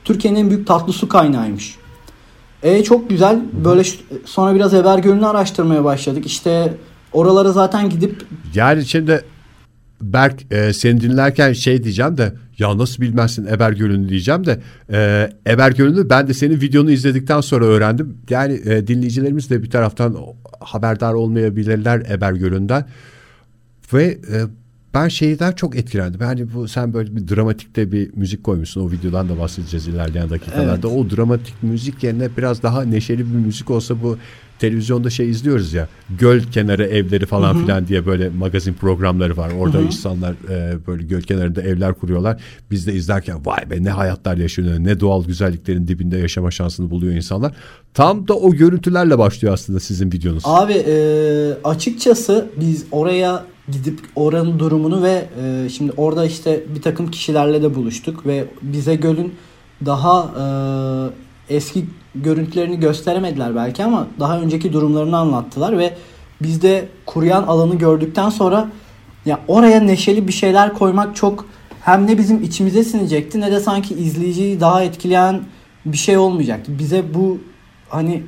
Türkiye'nin 0.04 0.40
en 0.40 0.50
büyük 0.50 0.68
tatlı 0.68 0.94
su 0.94 1.08
kaynağıymış. 1.08 1.76
E 2.64 2.84
çok 2.84 3.10
güzel. 3.10 3.40
Böyle 3.66 3.84
sonra 4.26 4.56
biraz 4.56 4.74
Eber 4.74 4.98
Gölü'nü 4.98 5.26
araştırmaya 5.26 5.84
başladık. 5.84 6.26
İşte 6.26 6.74
oralara 7.14 7.52
zaten 7.52 7.90
gidip 7.90 8.26
yani 8.56 8.86
şimdi 8.86 9.24
Berk 10.02 10.54
e, 10.54 10.74
seni 10.74 11.02
dinlerken 11.02 11.54
şey 11.54 11.84
diyeceğim 11.84 12.18
de 12.18 12.34
ya 12.60 12.78
nasıl 12.78 13.02
bilmezsin 13.02 13.46
Eber 13.46 13.72
Gölü'nü 13.72 14.10
diyeceğim 14.10 14.46
de 14.46 14.60
e, 14.92 15.30
Eber 15.48 15.72
Gölü'nü 15.72 16.10
ben 16.10 16.28
de 16.28 16.34
senin 16.34 16.62
videonu 16.62 16.92
izledikten 16.92 17.42
sonra 17.42 17.66
öğrendim. 17.66 18.18
Yani 18.30 18.54
e, 18.66 18.88
dinleyicilerimiz 18.88 19.50
de 19.50 19.64
bir 19.64 19.70
taraftan 19.70 20.18
haberdar 20.66 21.14
olmayabilirler 21.14 22.00
Eber 22.10 22.34
Gölü'nden 22.34 22.86
ve 23.94 24.04
e, 24.04 24.44
ben 24.94 25.08
şeyden 25.08 25.52
çok 25.52 25.76
etkilendim. 25.76 26.22
Yani 26.22 26.54
bu 26.54 26.68
sen 26.68 26.94
böyle 26.94 27.16
bir 27.16 27.28
dramatikte 27.28 27.92
bir 27.92 28.12
müzik 28.16 28.44
koymuşsun. 28.44 28.82
O 28.82 28.92
videodan 28.92 29.30
da 29.30 29.40
bahsedeceğiz 29.40 29.88
ilerleyen 29.88 30.30
dakikalarda. 30.30 30.72
Evet. 30.72 30.86
O 30.86 31.10
dramatik 31.18 31.64
müzik 31.64 32.04
yerine 32.04 32.30
biraz 32.38 32.64
daha 32.64 32.84
neşeli 32.84 33.20
bir 33.20 33.36
müzik 33.36 33.72
olsa 33.72 34.04
bu 34.04 34.18
televizyonda 34.60 35.10
şey 35.10 35.30
izliyoruz 35.30 35.74
ya 35.74 35.88
göl 36.20 36.42
kenarı 36.52 36.86
evleri 36.86 37.26
falan 37.26 37.54
Hı-hı. 37.54 37.62
filan 37.62 37.88
diye 37.88 38.06
böyle 38.06 38.30
magazin 38.30 38.74
programları 38.74 39.38
var. 39.38 39.52
Orada 39.60 39.78
Hı-hı. 39.78 39.86
insanlar 39.86 40.32
e, 40.50 40.88
böyle 40.88 41.04
göl 41.04 41.22
kenarında 41.22 41.62
evler 41.62 41.94
kuruyorlar. 41.94 42.42
Biz 42.72 42.88
de 42.88 42.94
izlerken 42.94 43.46
vay 43.46 43.70
be 43.70 43.84
ne 43.84 43.90
hayatlar 43.90 44.38
yaşanıyor 44.38 44.80
ne 44.80 45.00
doğal 45.00 45.26
güzelliklerin 45.26 45.88
dibinde 45.88 46.18
yaşama 46.18 46.52
şansını 46.52 46.90
buluyor 46.90 47.14
insanlar. 47.14 47.54
Tam 47.94 48.28
da 48.28 48.34
o 48.34 48.52
görüntülerle 48.52 49.18
başlıyor 49.18 49.54
aslında 49.54 49.80
sizin 49.80 50.12
videonuz. 50.12 50.44
Abi 50.46 50.74
e, 50.74 50.96
açıkçası 51.64 52.50
biz 52.60 52.86
oraya 52.92 53.46
gidip 53.72 54.00
oranın 54.16 54.60
durumunu 54.60 55.04
ve 55.04 55.26
e, 55.42 55.70
şimdi 55.70 55.92
orada 55.98 56.26
işte 56.26 56.64
bir 56.76 56.82
takım 56.82 57.12
kişilerle 57.12 57.62
de 57.62 57.76
buluştuk 57.76 58.26
ve 58.26 58.46
bize 58.62 58.96
gölün 58.96 59.34
daha 59.86 60.32
e, 61.50 61.56
eski 61.56 61.86
görüntülerini 62.16 62.80
gösteremediler 62.80 63.56
belki 63.56 63.84
ama 63.84 64.08
daha 64.20 64.40
önceki 64.40 64.74
durumlarını 64.74 65.18
anlattılar 65.18 65.78
ve 65.78 65.94
biz 66.42 66.62
de 66.62 66.86
kuruyan 67.06 67.44
alanı 67.44 67.76
gördükten 67.76 68.30
sonra 68.30 68.68
ya 69.26 69.40
oraya 69.48 69.80
neşeli 69.80 70.28
bir 70.28 70.34
şeyler 70.34 70.74
koymak 70.74 71.16
çok 71.16 71.46
hem 71.82 72.08
ne 72.08 72.18
bizim 72.18 72.44
içimize 72.44 72.84
sinecekti 72.84 73.42
ne 73.42 73.52
de 73.52 73.60
sanki 73.60 73.94
izleyiciyi 73.94 74.60
daha 74.60 74.84
etkileyen 74.84 75.42
bir 75.86 75.98
şey 75.98 76.18
olmayacaktı. 76.18 76.80
Bize 76.80 77.14
bu 77.14 77.38
hani 77.90 78.24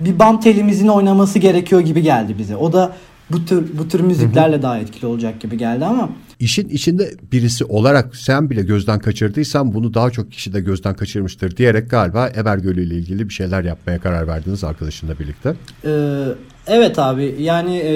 bir 0.00 0.18
bam 0.18 0.40
telimizin 0.40 0.88
oynaması 0.88 1.38
gerekiyor 1.38 1.80
gibi 1.80 2.02
geldi 2.02 2.38
bize. 2.38 2.56
O 2.56 2.72
da 2.72 2.92
bu 3.30 3.44
tür 3.44 3.78
bu 3.78 3.88
tür 3.88 4.00
müziklerle 4.00 4.54
hı 4.54 4.58
hı. 4.58 4.62
daha 4.62 4.78
etkili 4.78 5.06
olacak 5.06 5.40
gibi 5.40 5.58
geldi 5.58 5.84
ama 5.84 6.08
işin 6.42 6.68
içinde 6.68 7.10
birisi 7.32 7.64
olarak 7.64 8.16
sen 8.16 8.50
bile 8.50 8.62
gözden 8.62 8.98
kaçırdıysan 8.98 9.74
bunu 9.74 9.94
daha 9.94 10.10
çok 10.10 10.32
kişi 10.32 10.52
de 10.52 10.60
gözden 10.60 10.94
kaçırmıştır 10.94 11.56
diyerek 11.56 11.90
galiba 11.90 12.30
Eber 12.36 12.58
Gölü 12.58 12.86
ile 12.86 12.94
ilgili 12.94 13.28
bir 13.28 13.34
şeyler 13.34 13.64
yapmaya 13.64 13.98
karar 13.98 14.28
verdiniz 14.28 14.64
arkadaşınla 14.64 15.18
birlikte. 15.18 15.54
Ee, 15.84 16.24
evet 16.66 16.98
abi 16.98 17.36
yani 17.38 17.76
e, 17.76 17.94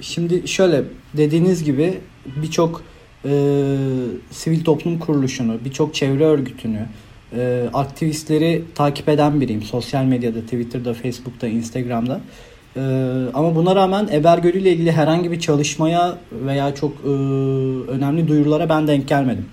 şimdi 0.00 0.48
şöyle 0.48 0.84
dediğiniz 1.16 1.64
gibi 1.64 1.98
birçok 2.42 2.82
e, 3.24 3.30
sivil 4.30 4.64
toplum 4.64 4.98
kuruluşunu, 4.98 5.58
birçok 5.64 5.94
çevre 5.94 6.24
örgütünü, 6.24 6.86
e, 7.36 7.64
aktivistleri 7.74 8.64
takip 8.74 9.08
eden 9.08 9.40
biriyim. 9.40 9.62
Sosyal 9.62 10.04
medyada, 10.04 10.40
Twitter'da, 10.40 10.94
Facebook'ta, 10.94 11.46
Instagram'da. 11.46 12.20
Ee, 12.78 12.80
ama 13.34 13.54
buna 13.54 13.76
rağmen 13.76 14.08
Eber 14.12 14.38
Gölü 14.38 14.58
ile 14.58 14.72
ilgili 14.72 14.92
herhangi 14.92 15.32
bir 15.32 15.40
çalışmaya 15.40 16.18
veya 16.32 16.74
çok 16.74 16.92
e, 17.04 17.08
önemli 17.90 18.28
duyurulara 18.28 18.68
ben 18.68 18.88
denk 18.88 19.08
gelmedim. 19.08 19.46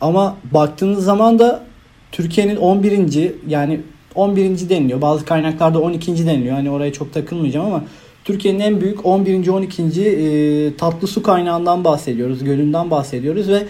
Ama 0.00 0.36
baktığınız 0.54 1.04
zaman 1.04 1.38
da 1.38 1.64
Türkiye'nin 2.12 2.56
11. 2.56 3.32
yani 3.48 3.80
11. 4.14 4.68
deniliyor. 4.68 5.00
Bazı 5.00 5.24
kaynaklarda 5.24 5.80
12. 5.80 6.26
deniliyor. 6.26 6.54
Hani 6.54 6.70
oraya 6.70 6.92
çok 6.92 7.12
takılmayacağım 7.12 7.66
ama 7.66 7.84
Türkiye'nin 8.24 8.60
en 8.60 8.80
büyük 8.80 9.06
11. 9.06 9.48
12. 9.48 9.82
E, 9.82 10.76
tatlı 10.76 11.08
su 11.08 11.22
kaynağından 11.22 11.84
bahsediyoruz. 11.84 12.44
Gölünden 12.44 12.90
bahsediyoruz 12.90 13.48
ve 13.48 13.62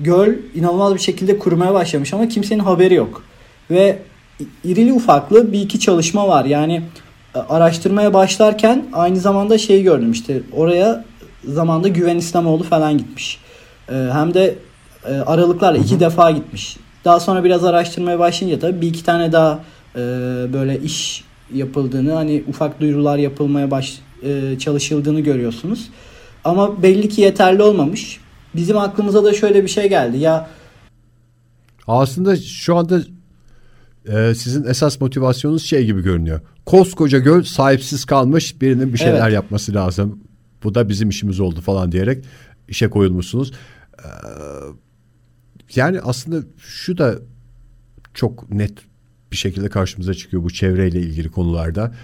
göl 0.00 0.34
inanılmaz 0.54 0.94
bir 0.94 1.00
şekilde 1.00 1.38
kurumaya 1.38 1.74
başlamış 1.74 2.14
ama 2.14 2.28
kimsenin 2.28 2.60
haberi 2.60 2.94
yok. 2.94 3.22
Ve 3.70 3.98
irili 4.64 4.92
ufaklı 4.92 5.52
bir 5.52 5.60
iki 5.60 5.80
çalışma 5.80 6.28
var. 6.28 6.44
Yani 6.44 6.82
araştırmaya 7.34 8.14
başlarken 8.14 8.86
aynı 8.92 9.16
zamanda 9.16 9.58
şey 9.58 9.82
gördüm 9.82 10.12
işte 10.12 10.42
oraya 10.52 11.04
zamanda 11.44 11.88
Güven 11.88 12.16
İslamoğlu 12.16 12.62
falan 12.62 12.98
gitmiş. 12.98 13.38
Ee, 13.90 14.08
hem 14.12 14.34
de 14.34 14.54
e, 15.08 15.12
aralıklarla 15.12 15.78
iki 15.78 16.00
defa 16.00 16.30
gitmiş. 16.30 16.76
Daha 17.04 17.20
sonra 17.20 17.44
biraz 17.44 17.64
araştırmaya 17.64 18.18
başlayınca 18.18 18.60
tabii 18.60 18.80
bir 18.80 18.86
iki 18.86 19.04
tane 19.04 19.32
daha 19.32 19.60
e, 19.94 19.98
böyle 20.52 20.80
iş 20.80 21.24
yapıldığını 21.54 22.12
hani 22.12 22.44
ufak 22.48 22.80
duyurular 22.80 23.18
yapılmaya 23.18 23.70
baş 23.70 23.98
e, 24.22 24.58
çalışıldığını 24.58 25.20
görüyorsunuz. 25.20 25.88
Ama 26.44 26.82
belli 26.82 27.08
ki 27.08 27.20
yeterli 27.20 27.62
olmamış. 27.62 28.20
Bizim 28.54 28.78
aklımıza 28.78 29.24
da 29.24 29.34
şöyle 29.34 29.62
bir 29.62 29.68
şey 29.68 29.88
geldi. 29.88 30.18
Ya 30.18 30.48
aslında 31.86 32.36
şu 32.36 32.76
anda 32.76 33.00
e, 34.06 34.34
sizin 34.34 34.64
esas 34.64 35.00
motivasyonunuz 35.00 35.64
şey 35.64 35.86
gibi 35.86 36.02
görünüyor. 36.02 36.40
Koskoca 36.66 37.18
göl 37.18 37.42
sahipsiz 37.42 38.04
kalmış 38.04 38.60
birinin 38.60 38.92
bir 38.92 38.98
şeyler 38.98 39.22
evet. 39.22 39.32
yapması 39.32 39.74
lazım. 39.74 40.20
Bu 40.64 40.74
da 40.74 40.88
bizim 40.88 41.08
işimiz 41.08 41.40
oldu 41.40 41.60
falan 41.60 41.92
diyerek 41.92 42.24
işe 42.68 42.90
koyulmuşsunuz. 42.90 43.52
Ee, 43.98 44.08
yani 45.74 46.00
aslında 46.00 46.46
şu 46.58 46.98
da 46.98 47.14
çok 48.14 48.50
net 48.50 48.72
bir 49.32 49.36
şekilde 49.36 49.68
karşımıza 49.68 50.14
çıkıyor 50.14 50.44
bu 50.44 50.50
çevreyle 50.50 51.00
ilgili 51.00 51.28
konularda. 51.28 51.94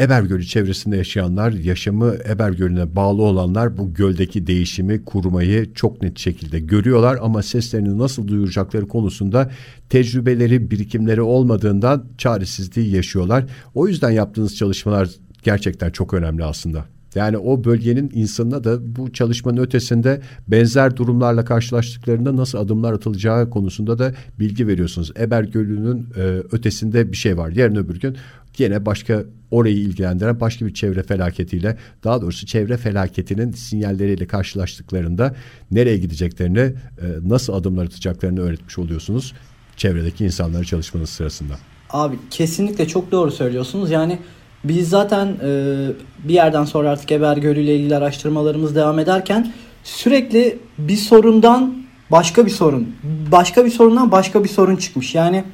Eber 0.00 0.22
Gölü 0.22 0.46
çevresinde 0.46 0.96
yaşayanlar, 0.96 1.52
yaşamı 1.52 2.14
Eber 2.28 2.50
Gölü'ne 2.50 2.96
bağlı 2.96 3.22
olanlar 3.22 3.78
bu 3.78 3.94
göldeki 3.94 4.46
değişimi, 4.46 5.04
kurumayı 5.04 5.74
çok 5.74 6.02
net 6.02 6.18
şekilde 6.18 6.60
görüyorlar 6.60 7.18
ama 7.22 7.42
seslerini 7.42 7.98
nasıl 7.98 8.28
duyuracakları 8.28 8.88
konusunda 8.88 9.50
tecrübeleri, 9.88 10.70
birikimleri 10.70 11.22
olmadığından 11.22 12.04
çaresizliği 12.18 12.94
yaşıyorlar. 12.94 13.44
O 13.74 13.88
yüzden 13.88 14.10
yaptığınız 14.10 14.56
çalışmalar 14.56 15.08
gerçekten 15.42 15.90
çok 15.90 16.14
önemli 16.14 16.44
aslında. 16.44 16.84
Yani 17.14 17.38
o 17.38 17.64
bölgenin 17.64 18.10
insanına 18.14 18.64
da 18.64 18.96
bu 18.96 19.12
çalışmanın 19.12 19.56
ötesinde 19.56 20.20
benzer 20.48 20.96
durumlarla 20.96 21.44
karşılaştıklarında 21.44 22.36
nasıl 22.36 22.58
adımlar 22.58 22.92
atılacağı 22.92 23.50
konusunda 23.50 23.98
da 23.98 24.14
bilgi 24.38 24.66
veriyorsunuz. 24.66 25.12
Eber 25.18 25.44
Gölü'nün 25.44 26.06
e, 26.16 26.20
ötesinde 26.52 27.12
bir 27.12 27.16
şey 27.16 27.38
var. 27.38 27.50
Yarın 27.50 27.76
öbür 27.76 28.00
gün 28.00 28.16
yine 28.58 28.86
başka 28.86 29.24
orayı 29.50 29.76
ilgilendiren 29.76 30.40
başka 30.40 30.66
bir 30.66 30.74
çevre 30.74 31.02
felaketiyle 31.02 31.76
daha 32.04 32.22
doğrusu 32.22 32.46
çevre 32.46 32.76
felaketinin 32.76 33.52
sinyalleriyle 33.52 34.26
karşılaştıklarında 34.26 35.34
nereye 35.70 35.98
gideceklerini 35.98 36.58
e, 36.58 36.74
nasıl 37.22 37.52
adımlar 37.52 37.84
atacaklarını 37.84 38.40
öğretmiş 38.40 38.78
oluyorsunuz 38.78 39.34
çevredeki 39.76 40.24
insanları 40.24 40.64
çalışmanız 40.64 41.10
sırasında. 41.10 41.54
Abi 41.90 42.16
kesinlikle 42.30 42.88
çok 42.88 43.12
doğru 43.12 43.30
söylüyorsunuz. 43.30 43.90
Yani 43.90 44.18
biz 44.64 44.88
zaten 44.88 45.26
e, 45.26 45.76
bir 46.24 46.34
yerden 46.34 46.64
sonra 46.64 46.90
artık 46.90 47.12
Eber 47.12 47.36
Gölü 47.36 47.60
ile 47.60 47.76
ilgili 47.76 47.96
araştırmalarımız 47.96 48.74
devam 48.74 48.98
ederken 48.98 49.52
sürekli 49.84 50.58
bir 50.78 50.96
sorundan 50.96 51.82
başka 52.10 52.46
bir 52.46 52.50
sorun, 52.50 52.96
başka 53.32 53.64
bir 53.64 53.70
sorundan 53.70 54.12
başka 54.12 54.44
bir 54.44 54.48
sorun 54.48 54.76
çıkmış. 54.76 55.14
Yani 55.14 55.44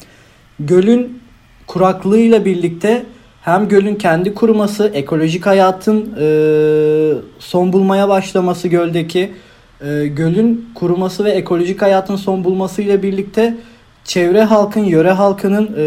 gölün 0.61 1.21
kuraklığıyla 1.67 2.45
birlikte 2.45 3.07
hem 3.43 3.69
gölün 3.69 3.95
kendi 3.95 4.35
kuruması, 4.35 4.91
ekolojik 4.95 5.47
hayatın 5.47 6.15
e, 6.21 6.27
son 7.39 7.73
bulmaya 7.73 8.09
başlaması 8.09 8.69
göldeki, 8.69 9.33
e, 9.81 10.07
gölün 10.07 10.69
kuruması 10.75 11.25
ve 11.25 11.31
ekolojik 11.31 11.83
hayatın 11.83 12.17
son 12.17 12.45
bulmasıyla 12.45 13.03
birlikte 13.03 13.57
çevre 14.05 14.43
halkın, 14.43 14.85
yöre 14.85 15.11
halkının 15.11 15.65
e, 15.67 15.87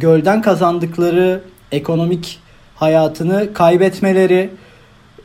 gölden 0.00 0.42
kazandıkları 0.42 1.40
ekonomik 1.72 2.38
hayatını 2.74 3.52
kaybetmeleri, 3.52 4.50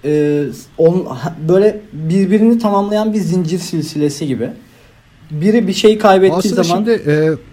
e, 0.06 0.44
on, 0.78 1.08
böyle 1.50 1.82
birbirini 1.94 2.60
tamamlayan 2.60 3.14
bir 3.14 3.20
zincir 3.20 3.60
silsilesi 3.60 4.28
gibi. 4.28 4.50
Biri 5.32 5.68
bir 5.68 5.74
şey 5.74 5.98
kaybettiği 5.98 6.38
Aslında 6.38 6.64
zaman... 6.64 6.86
Şimdi, 6.86 6.92
e, 7.12 7.51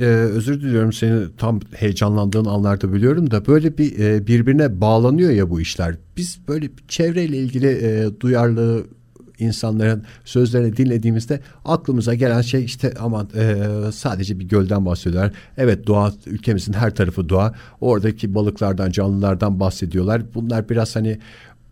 e, 0.00 0.04
özür 0.04 0.60
diliyorum 0.60 0.92
seni 0.92 1.36
tam 1.38 1.60
heyecanlandığın 1.74 2.44
anlarda 2.44 2.92
biliyorum 2.92 3.30
da 3.30 3.46
böyle 3.46 3.78
bir 3.78 3.98
e, 3.98 4.26
birbirine 4.26 4.80
bağlanıyor 4.80 5.30
ya 5.30 5.50
bu 5.50 5.60
işler. 5.60 5.94
Biz 6.16 6.38
böyle 6.48 6.70
çevreyle 6.88 7.36
ilgili 7.36 7.66
e, 7.66 8.20
duyarlı 8.20 8.84
insanların 9.40 10.04
sözlerini 10.24 10.76
dinlediğimizde 10.76 11.40
aklımıza 11.64 12.14
gelen 12.14 12.42
şey 12.42 12.64
işte 12.64 12.94
aman 13.00 13.28
e, 13.36 13.56
sadece 13.92 14.38
bir 14.38 14.44
gölden 14.44 14.86
bahsediyorlar. 14.86 15.32
Evet 15.56 15.86
doğa 15.86 16.12
ülkemizin 16.26 16.72
her 16.72 16.94
tarafı 16.94 17.28
doğa. 17.28 17.54
Oradaki 17.80 18.34
balıklardan 18.34 18.90
canlılardan 18.90 19.60
bahsediyorlar. 19.60 20.22
Bunlar 20.34 20.68
biraz 20.68 20.96
hani 20.96 21.18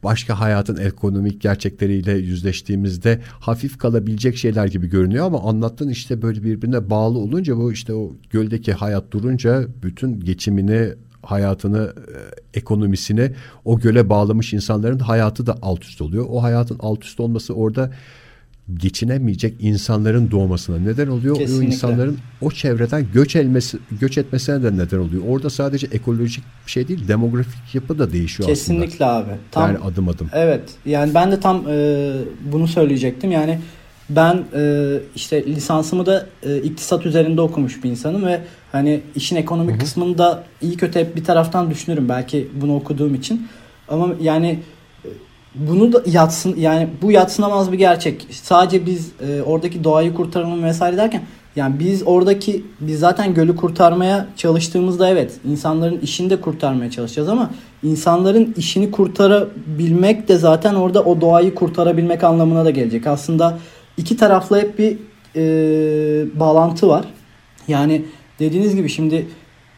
başka 0.03 0.41
hayatın 0.41 0.77
ekonomik 0.77 1.41
gerçekleriyle 1.41 2.13
yüzleştiğimizde 2.13 3.21
hafif 3.41 3.79
kalabilecek 3.79 4.37
şeyler 4.37 4.67
gibi 4.67 4.87
görünüyor 4.87 5.27
ama 5.27 5.43
anlattığın 5.43 5.89
işte 5.89 6.23
böyle 6.23 6.43
birbirine 6.43 6.91
bağlı 6.91 7.19
olunca 7.19 7.57
bu 7.57 7.73
işte 7.73 7.95
o 7.95 8.13
göldeki 8.31 8.73
hayat 8.73 9.13
durunca 9.13 9.67
bütün 9.83 10.21
geçimini 10.21 10.95
hayatını, 11.23 11.93
e, 12.09 12.59
ekonomisini 12.59 13.33
o 13.65 13.81
göle 13.81 14.09
bağlamış 14.09 14.53
insanların 14.53 14.99
hayatı 14.99 15.47
da 15.47 15.59
alt 15.63 15.85
üst 15.85 16.03
oluyor. 16.03 16.27
O 16.29 16.43
hayatın 16.43 16.77
alt 16.81 17.05
üst 17.05 17.21
olması 17.21 17.55
orada 17.55 17.91
geçinemeyecek 18.75 19.55
insanların 19.61 20.31
doğmasına 20.31 20.79
neden 20.79 21.07
oluyor. 21.07 21.37
Kesinlikle. 21.37 21.67
O 21.67 21.67
insanların 21.67 22.19
o 22.41 22.51
çevreden 22.51 23.07
göç 23.15 23.37
elmesi, 23.37 23.79
göç 24.01 24.19
etmesine 24.19 24.63
de 24.63 24.77
neden 24.77 24.99
oluyor. 24.99 25.23
Orada 25.29 25.51
sadece 25.51 25.87
ekolojik 25.93 26.45
bir 26.67 26.71
şey 26.71 26.89
değil, 26.89 27.09
demografik 27.09 27.75
yapı 27.75 27.99
da 27.99 28.13
değişiyor 28.13 28.49
Kesinlikle 28.49 29.05
aslında. 29.05 29.33
abi. 29.33 29.39
Tam, 29.51 29.63
yani 29.63 29.79
adım 29.79 30.09
adım. 30.09 30.31
Evet. 30.33 30.63
Yani 30.87 31.15
ben 31.15 31.33
de 31.33 31.41
tam 31.41 31.65
e, 31.69 32.13
bunu 32.53 32.69
söyleyecektim. 32.69 33.31
Yani 33.31 33.59
ben 34.11 34.45
e, 34.55 34.95
işte 35.15 35.47
lisansımı 35.47 36.07
da 36.07 36.27
e, 36.43 36.57
iktisat 36.57 37.07
üzerinde 37.07 37.41
okumuş 37.41 37.85
bir 37.85 37.91
insanım 37.91 38.27
ve 38.27 38.41
hani 38.73 39.01
işin 39.15 39.37
ekonomik 39.37 39.73
Hı 39.73 39.75
hı. 39.75 39.81
kısmını 39.81 40.19
da 40.19 40.45
iyi 40.63 40.77
kötü 40.77 40.99
hep 40.99 41.17
bir 41.17 41.25
taraftan 41.25 41.71
düşünürüm 41.71 42.09
belki 42.09 42.49
bunu 42.61 42.77
okuduğum 42.77 43.15
için. 43.15 43.49
Ama 43.89 44.09
yani 44.21 44.61
bunu 45.55 45.93
da 45.93 46.03
yatsın 46.07 46.55
yani 46.57 46.89
bu 47.03 47.13
yatsınamaz 47.13 47.73
bir 47.73 47.79
gerçek. 47.79 48.27
Sadece 48.31 48.87
biz 48.87 49.13
e, 49.29 49.43
oradaki 49.43 49.85
doğayı 49.85 50.15
kurtaralım 50.15 50.65
vesaire 50.65 50.97
derken 50.97 51.23
yani 51.57 51.79
biz 51.79 52.03
oradaki 52.07 52.65
biz 52.81 53.01
zaten 53.01 53.35
gölü 53.35 53.57
kurtarmaya 53.57 54.27
çalıştığımızda 54.37 55.09
evet 55.09 55.33
insanların 55.45 55.99
işini 55.99 56.31
de 56.31 56.41
kurtarmaya 56.41 56.91
çalışacağız 56.91 57.29
ama 57.29 57.51
insanların 57.83 58.55
işini 58.57 58.91
kurtarabilmek 58.91 60.29
de 60.29 60.37
zaten 60.37 60.75
orada 60.75 61.05
o 61.05 61.21
doğayı 61.21 61.55
kurtarabilmek 61.55 62.25
anlamına 62.25 62.65
da 62.65 62.71
gelecek. 62.71 63.07
Aslında 63.07 63.59
iki 63.97 64.17
taraflı 64.17 64.59
hep 64.61 64.79
bir 64.79 64.99
e, 65.37 66.41
bağlantı 66.41 66.89
var. 66.89 67.05
Yani 67.69 68.05
dediğiniz 68.39 68.77
gibi 68.77 68.89
şimdi 68.89 69.27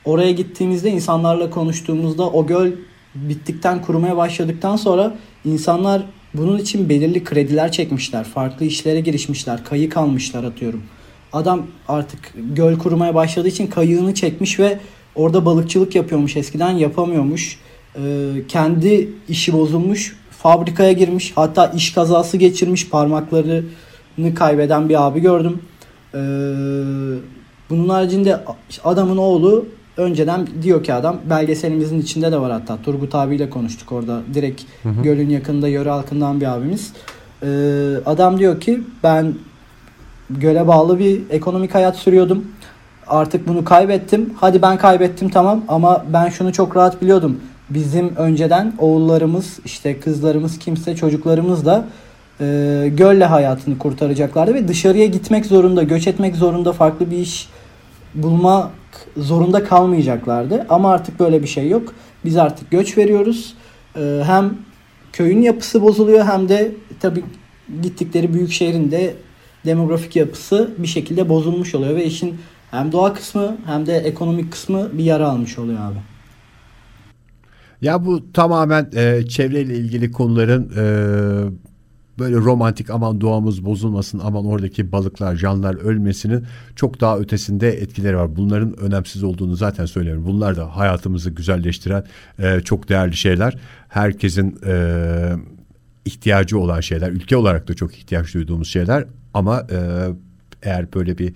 oraya 0.04 0.32
gittiğimizde 0.32 0.90
insanlarla 0.90 1.50
konuştuğumuzda 1.50 2.30
o 2.30 2.46
göl 2.46 2.70
bittikten 3.14 3.82
kurumaya 3.82 4.16
başladıktan 4.16 4.76
sonra 4.76 5.16
insanlar 5.44 6.02
bunun 6.34 6.58
için 6.58 6.88
belirli 6.88 7.24
krediler 7.24 7.72
çekmişler. 7.72 8.24
Farklı 8.24 8.66
işlere 8.66 9.00
girişmişler. 9.00 9.64
Kayık 9.64 9.96
almışlar 9.96 10.44
atıyorum. 10.44 10.82
Adam 11.32 11.66
artık 11.88 12.34
göl 12.34 12.78
kurumaya 12.78 13.14
başladığı 13.14 13.48
için 13.48 13.66
kayığını 13.66 14.14
çekmiş 14.14 14.60
ve 14.60 14.78
orada 15.14 15.44
balıkçılık 15.44 15.94
yapıyormuş. 15.94 16.36
Eskiden 16.36 16.70
yapamıyormuş. 16.70 17.58
Ee, 17.96 18.00
kendi 18.48 19.08
işi 19.28 19.52
bozulmuş. 19.52 20.16
Fabrikaya 20.30 20.92
girmiş. 20.92 21.32
Hatta 21.34 21.66
iş 21.66 21.92
kazası 21.92 22.36
geçirmiş. 22.36 22.88
Parmaklarını 22.88 23.64
kaybeden 24.34 24.88
bir 24.88 25.06
abi 25.06 25.20
gördüm. 25.20 25.62
Ee, 26.14 26.18
bunun 27.70 27.88
haricinde 27.88 28.40
adamın 28.84 29.16
oğlu 29.16 29.66
önceden 30.00 30.46
diyor 30.62 30.84
ki 30.84 30.94
adam 30.94 31.16
belgeselimizin 31.30 32.00
içinde 32.00 32.32
de 32.32 32.40
var 32.40 32.52
hatta 32.52 32.78
Turgut 32.82 33.14
abiyle 33.14 33.50
konuştuk 33.50 33.92
orada 33.92 34.20
direkt 34.34 34.62
Hı 34.82 34.88
hı. 34.88 35.02
gölün 35.02 35.28
yakında 35.28 35.68
yöre 35.68 35.90
halkından 35.90 36.40
bir 36.40 36.46
abimiz. 36.46 36.92
Ee, 37.42 37.46
adam 38.06 38.38
diyor 38.38 38.60
ki 38.60 38.80
ben 39.02 39.34
göle 40.30 40.66
bağlı 40.66 40.98
bir 40.98 41.20
ekonomik 41.30 41.74
hayat 41.74 41.96
sürüyordum. 41.96 42.44
Artık 43.06 43.48
bunu 43.48 43.64
kaybettim. 43.64 44.34
Hadi 44.36 44.62
ben 44.62 44.78
kaybettim 44.78 45.28
tamam 45.28 45.64
ama 45.68 46.04
ben 46.12 46.28
şunu 46.28 46.52
çok 46.52 46.76
rahat 46.76 47.02
biliyordum. 47.02 47.40
Bizim 47.70 48.16
önceden 48.16 48.72
oğullarımız, 48.78 49.58
işte 49.64 50.00
kızlarımız, 50.00 50.58
kimse 50.58 50.96
çocuklarımız 50.96 51.66
da 51.66 51.84
e, 52.40 52.44
gölle 52.96 53.24
hayatını 53.24 53.78
kurtaracaklardı 53.78 54.54
ve 54.54 54.68
dışarıya 54.68 55.06
gitmek 55.06 55.46
zorunda, 55.46 55.82
göç 55.82 56.06
etmek 56.06 56.36
zorunda, 56.36 56.72
farklı 56.72 57.10
bir 57.10 57.16
iş 57.16 57.48
bulmak 58.14 58.70
zorunda 59.16 59.64
kalmayacaklardı. 59.64 60.66
Ama 60.68 60.92
artık 60.92 61.20
böyle 61.20 61.42
bir 61.42 61.46
şey 61.46 61.68
yok. 61.68 61.94
Biz 62.24 62.36
artık 62.36 62.70
göç 62.70 62.98
veriyoruz. 62.98 63.54
E, 63.96 64.22
hem 64.26 64.54
köyün 65.12 65.42
yapısı 65.42 65.82
bozuluyor 65.82 66.24
hem 66.24 66.48
de 66.48 66.74
tabii 67.00 67.24
gittikleri 67.82 68.34
büyük 68.34 68.52
şehrin 68.52 68.90
de 68.90 69.14
demografik 69.66 70.16
yapısı 70.16 70.70
bir 70.78 70.86
şekilde 70.86 71.28
bozulmuş 71.28 71.74
oluyor 71.74 71.96
ve 71.96 72.04
işin 72.04 72.38
hem 72.70 72.92
doğa 72.92 73.14
kısmı 73.14 73.56
hem 73.66 73.86
de 73.86 73.96
ekonomik 73.96 74.52
kısmı 74.52 74.98
bir 74.98 75.04
yara 75.04 75.28
almış 75.28 75.58
oluyor 75.58 75.78
abi. 75.80 75.98
Ya 77.80 78.06
bu 78.06 78.32
tamamen 78.32 78.90
e, 78.96 79.26
çevreyle 79.28 79.76
ilgili 79.76 80.12
konuların 80.12 80.72
e, 80.76 80.84
böyle 82.20 82.36
romantik 82.36 82.90
aman 82.90 83.20
doğamız 83.20 83.64
bozulmasın 83.64 84.20
aman 84.24 84.46
oradaki 84.46 84.92
balıklar 84.92 85.36
canlılar 85.36 85.74
ölmesinin 85.74 86.44
çok 86.76 87.00
daha 87.00 87.18
ötesinde 87.18 87.68
etkileri 87.68 88.16
var. 88.16 88.36
Bunların 88.36 88.80
önemsiz 88.80 89.22
olduğunu 89.22 89.56
zaten 89.56 89.86
söylüyorum. 89.86 90.24
Bunlar 90.26 90.56
da 90.56 90.76
hayatımızı 90.76 91.30
güzelleştiren 91.30 92.04
e, 92.38 92.60
çok 92.60 92.88
değerli 92.88 93.16
şeyler. 93.16 93.58
Herkesin 93.88 94.58
e, 94.66 95.32
ihtiyacı 96.04 96.58
olan 96.58 96.80
şeyler. 96.80 97.10
Ülke 97.10 97.36
olarak 97.36 97.68
da 97.68 97.74
çok 97.74 97.94
ihtiyaç 97.94 98.34
duyduğumuz 98.34 98.68
şeyler. 98.68 99.04
Ama 99.34 99.66
e, 99.70 100.08
eğer 100.62 100.92
böyle 100.94 101.18
bir 101.18 101.34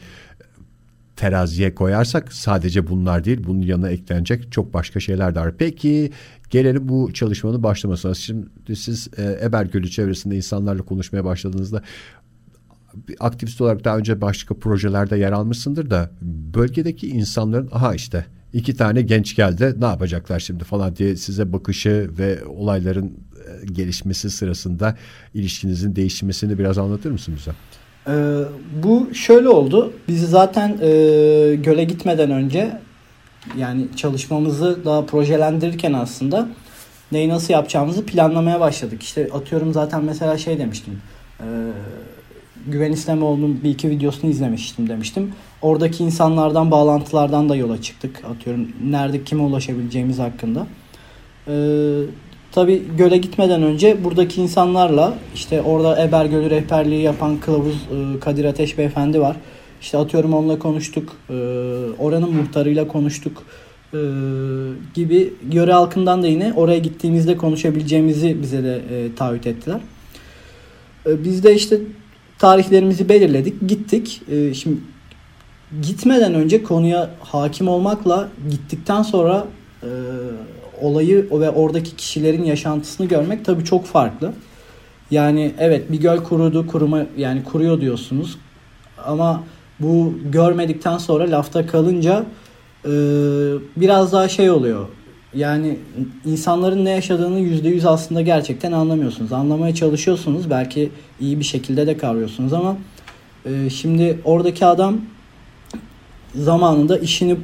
teraziye 1.16 1.74
koyarsak 1.74 2.32
sadece 2.32 2.86
bunlar 2.86 3.24
değil 3.24 3.44
bunun 3.46 3.62
yanına 3.62 3.90
eklenecek 3.90 4.52
çok 4.52 4.74
başka 4.74 5.00
şeyler 5.00 5.34
de 5.34 5.40
var. 5.40 5.54
Peki 5.58 6.10
gelelim 6.50 6.88
bu 6.88 7.12
çalışmanın 7.12 7.62
başlamasına. 7.62 8.14
Şimdi 8.14 8.76
siz 8.76 9.08
e, 9.16 9.38
Eber 9.42 9.84
çevresinde 9.90 10.36
insanlarla 10.36 10.82
konuşmaya 10.82 11.24
başladığınızda 11.24 11.82
bir 13.08 13.16
aktivist 13.20 13.60
olarak 13.60 13.84
daha 13.84 13.98
önce 13.98 14.20
başka 14.20 14.54
projelerde 14.54 15.16
yer 15.16 15.32
almışsındır 15.32 15.90
da 15.90 16.10
bölgedeki 16.54 17.08
insanların 17.08 17.68
aha 17.72 17.94
işte 17.94 18.26
iki 18.52 18.76
tane 18.76 19.02
genç 19.02 19.36
geldi 19.36 19.74
ne 19.78 19.84
yapacaklar 19.84 20.40
şimdi 20.40 20.64
falan 20.64 20.96
diye 20.96 21.16
size 21.16 21.52
bakışı 21.52 22.10
ve 22.18 22.44
olayların 22.44 23.06
e, 23.06 23.66
gelişmesi 23.72 24.30
sırasında 24.30 24.96
ilişkinizin 25.34 25.96
değişmesini 25.96 26.58
biraz 26.58 26.78
anlatır 26.78 27.10
mısınız 27.10 27.38
bize? 27.38 27.52
Ee, 28.08 28.12
bu 28.82 29.14
şöyle 29.14 29.48
oldu. 29.48 29.92
Biz 30.08 30.30
zaten 30.30 30.68
e, 30.68 30.88
göle 31.54 31.84
gitmeden 31.84 32.30
önce 32.30 32.78
yani 33.58 33.86
çalışmamızı 33.96 34.84
daha 34.84 35.06
projelendirirken 35.06 35.92
aslında 35.92 36.48
neyi 37.12 37.28
nasıl 37.28 37.52
yapacağımızı 37.54 38.06
planlamaya 38.06 38.60
başladık. 38.60 39.02
İşte 39.02 39.28
atıyorum 39.32 39.72
zaten 39.72 40.04
mesela 40.04 40.38
şey 40.38 40.58
demiştim. 40.58 41.00
E, 41.40 41.46
Güven 42.66 42.92
İslamoğlu'nun 42.92 43.60
bir 43.64 43.70
iki 43.70 43.90
videosunu 43.90 44.30
izlemiştim 44.30 44.88
demiştim. 44.88 45.32
Oradaki 45.62 46.04
insanlardan 46.04 46.70
bağlantılardan 46.70 47.48
da 47.48 47.56
yola 47.56 47.82
çıktık. 47.82 48.22
Atıyorum 48.24 48.68
nerede 48.84 49.24
kime 49.24 49.42
ulaşabileceğimiz 49.42 50.18
hakkında. 50.18 50.66
Ee, 51.48 51.52
Tabi 52.54 52.82
göle 52.98 53.16
gitmeden 53.16 53.62
önce 53.62 54.04
buradaki 54.04 54.42
insanlarla 54.42 55.14
işte 55.34 55.62
orada 55.62 56.02
Eber 56.02 56.24
Gölü 56.24 56.50
rehberliği 56.50 57.02
yapan 57.02 57.36
kılavuz 57.40 57.74
e, 57.74 58.20
Kadir 58.20 58.44
Ateş 58.44 58.78
Beyefendi 58.78 59.20
var. 59.20 59.36
İşte 59.80 59.98
atıyorum 59.98 60.34
onunla 60.34 60.58
konuştuk. 60.58 61.12
E, 61.30 61.34
oranın 61.98 62.34
muhtarıyla 62.34 62.88
konuştuk. 62.88 63.42
E, 63.94 63.98
gibi 64.94 65.34
yöre 65.52 65.72
halkından 65.72 66.22
da 66.22 66.26
yine 66.26 66.52
oraya 66.56 66.78
gittiğimizde 66.78 67.36
konuşabileceğimizi 67.36 68.42
bize 68.42 68.64
de 68.64 68.80
taahhüt 69.16 69.46
ettiler. 69.46 69.80
Biz 71.06 71.44
de 71.44 71.54
işte 71.54 71.78
tarihlerimizi 72.38 73.08
belirledik. 73.08 73.68
Gittik. 73.68 74.22
Şimdi 74.54 74.76
gitmeden 75.82 76.34
önce 76.34 76.62
konuya 76.62 77.10
hakim 77.20 77.68
olmakla 77.68 78.28
gittikten 78.50 79.02
sonra 79.02 79.46
olayı 80.84 81.28
ve 81.30 81.50
oradaki 81.50 81.96
kişilerin 81.96 82.44
yaşantısını 82.44 83.06
görmek 83.06 83.44
tabii 83.44 83.64
çok 83.64 83.86
farklı. 83.86 84.32
Yani 85.10 85.54
evet 85.58 85.92
bir 85.92 86.00
göl 86.00 86.18
kurudu, 86.18 86.66
kuruma 86.66 87.06
yani 87.16 87.44
kuruyor 87.44 87.80
diyorsunuz. 87.80 88.38
Ama 89.06 89.44
bu 89.80 90.14
görmedikten 90.32 90.98
sonra 90.98 91.30
lafta 91.30 91.66
kalınca 91.66 92.24
e, 92.84 92.90
biraz 93.76 94.12
daha 94.12 94.28
şey 94.28 94.50
oluyor. 94.50 94.88
Yani 95.34 95.78
insanların 96.24 96.84
ne 96.84 96.90
yaşadığını 96.90 97.40
yüzde 97.40 97.68
yüz 97.68 97.86
aslında 97.86 98.22
gerçekten 98.22 98.72
anlamıyorsunuz. 98.72 99.32
Anlamaya 99.32 99.74
çalışıyorsunuz. 99.74 100.50
Belki 100.50 100.90
iyi 101.20 101.38
bir 101.38 101.44
şekilde 101.44 101.86
de 101.86 101.96
kavruyorsunuz 101.96 102.52
ama 102.52 102.76
e, 103.46 103.70
şimdi 103.70 104.18
oradaki 104.24 104.66
adam 104.66 105.00
zamanında 106.34 106.98
işini 106.98 107.36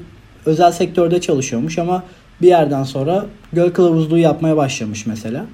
özel 0.46 0.72
sektörde 0.72 1.20
çalışıyormuş 1.20 1.78
ama 1.78 2.02
bir 2.42 2.48
yerden 2.48 2.82
sonra 2.82 3.26
göl 3.52 3.70
kılavuzluğu 3.70 4.18
yapmaya 4.18 4.56
başlamış 4.56 5.06
mesela. 5.06 5.46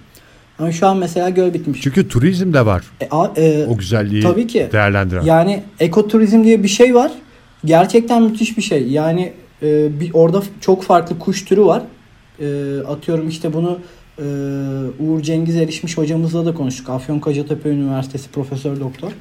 Ama 0.58 0.72
şu 0.72 0.86
an 0.86 0.96
mesela 0.96 1.30
göl 1.30 1.54
bitmiş. 1.54 1.80
Çünkü 1.80 2.08
turizm 2.08 2.52
de 2.52 2.66
var. 2.66 2.84
E, 3.00 3.08
a, 3.10 3.32
e, 3.36 3.66
o 3.66 3.76
güzelliği 3.76 4.22
tabii 4.22 4.46
ki. 4.46 4.68
değerlendiren. 4.72 5.22
Yani 5.22 5.62
ekoturizm 5.80 6.44
diye 6.44 6.62
bir 6.62 6.68
şey 6.68 6.94
var. 6.94 7.12
Gerçekten 7.64 8.22
müthiş 8.22 8.56
bir 8.56 8.62
şey. 8.62 8.88
Yani 8.88 9.32
e, 9.62 10.00
bir 10.00 10.10
orada 10.14 10.42
çok 10.60 10.82
farklı 10.82 11.18
kuş 11.18 11.44
türü 11.44 11.64
var. 11.64 11.82
E, 12.40 12.78
atıyorum 12.88 13.28
işte 13.28 13.52
bunu 13.52 13.78
e, 14.18 14.24
Uğur 15.00 15.22
Cengiz 15.22 15.56
Erişmiş 15.56 15.98
hocamızla 15.98 16.46
da 16.46 16.54
konuştuk. 16.54 16.90
Afyonkaratepe 16.90 17.68
Üniversitesi 17.68 18.30
Profesör 18.30 18.80
Doktor. 18.80 19.12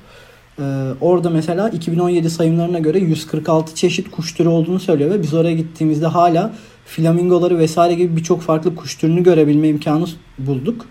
E, 0.60 0.64
orada 1.02 1.30
mesela 1.30 1.70
2017 1.70 2.30
sayımlarına 2.30 2.80
göre 2.80 3.00
146 3.00 3.76
çeşit 3.76 4.12
kuş 4.12 4.34
türü 4.34 4.48
olduğunu 4.48 4.80
söylüyor 4.80 5.12
ve 5.12 5.22
biz 5.22 5.34
oraya 5.34 5.56
gittiğimizde 5.56 6.08
hala 6.08 6.54
flamingoları 6.86 7.60
vesaire 7.60 7.94
gibi 7.94 8.16
birçok 8.16 8.42
farklı 8.42 8.76
kuş 8.76 8.96
türünü 8.96 9.24
görebilme 9.24 9.68
imkanı 9.68 10.06
bulduk. 10.40 10.86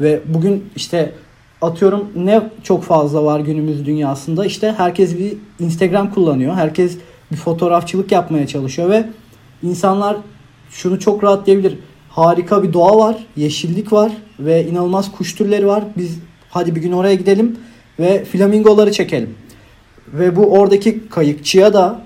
Ve 0.00 0.20
bugün 0.26 0.64
işte 0.76 1.12
atıyorum 1.62 2.08
ne 2.16 2.50
çok 2.62 2.84
fazla 2.84 3.24
var 3.24 3.40
günümüz 3.40 3.86
dünyasında 3.86 4.46
işte 4.46 4.74
herkes 4.76 5.18
bir 5.18 5.36
Instagram 5.58 6.14
kullanıyor. 6.14 6.54
Herkes 6.54 6.98
bir 7.32 7.36
fotoğrafçılık 7.36 8.12
yapmaya 8.12 8.46
çalışıyor 8.46 8.90
ve 8.90 9.04
insanlar 9.62 10.16
şunu 10.70 11.00
çok 11.00 11.24
rahat 11.24 11.46
diyebilir. 11.46 11.78
Harika 12.10 12.62
bir 12.62 12.72
doğa 12.72 12.98
var, 12.98 13.26
yeşillik 13.36 13.92
var 13.92 14.12
ve 14.38 14.66
inanılmaz 14.66 15.12
kuş 15.12 15.34
türleri 15.34 15.66
var. 15.66 15.84
Biz 15.96 16.18
hadi 16.50 16.76
bir 16.76 16.80
gün 16.80 16.92
oraya 16.92 17.14
gidelim 17.14 17.56
ve 17.98 18.24
flamingoları 18.24 18.92
çekelim. 18.92 19.34
Ve 20.12 20.36
bu 20.36 20.46
oradaki 20.46 21.08
kayıkçıya 21.08 21.74
da 21.74 22.00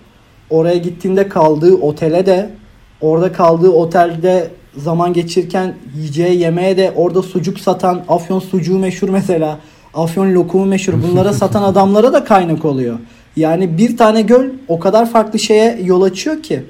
oraya 0.50 0.76
gittiğinde 0.76 1.28
kaldığı 1.28 1.74
otele 1.74 2.26
de 2.26 2.50
orada 3.00 3.32
kaldığı 3.32 3.70
otelde 3.70 4.50
zaman 4.76 5.12
geçirirken 5.12 5.74
yiyeceği 5.96 6.40
yemeğe 6.40 6.76
de 6.76 6.92
orada 6.96 7.22
sucuk 7.22 7.60
satan 7.60 8.04
Afyon 8.08 8.38
sucuğu 8.38 8.78
meşhur 8.78 9.08
mesela. 9.08 9.58
Afyon 9.94 10.34
lokumu 10.34 10.66
meşhur. 10.66 10.94
Bunlara 11.02 11.32
satan 11.42 11.62
adamlara 11.62 12.12
da 12.12 12.24
kaynak 12.24 12.64
oluyor. 12.64 12.98
Yani 13.36 13.78
bir 13.78 13.96
tane 13.96 14.22
göl 14.22 14.50
o 14.68 14.78
kadar 14.78 15.10
farklı 15.10 15.38
şeye 15.38 15.80
yol 15.82 16.02
açıyor 16.02 16.42
ki. 16.42 16.64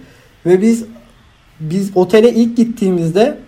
Ve 0.46 0.62
biz 0.62 0.84
biz 1.60 1.90
otele 1.94 2.32
ilk 2.32 2.56
gittiğimizde 2.56 3.38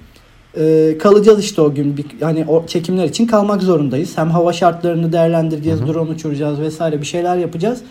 e, 0.58 0.98
kalacağız 0.98 1.40
işte 1.40 1.62
o 1.62 1.74
gün. 1.74 1.96
Bir, 1.96 2.04
hani 2.20 2.44
o 2.48 2.66
çekimler 2.66 3.04
için 3.04 3.26
kalmak 3.26 3.62
zorundayız. 3.62 4.18
Hem 4.18 4.30
hava 4.30 4.52
şartlarını 4.52 5.12
değerlendireceğiz, 5.12 5.80
drone 5.86 6.10
uçuracağız 6.10 6.60
vesaire 6.60 7.00
bir 7.00 7.06
şeyler 7.06 7.36
yapacağız. 7.36 7.82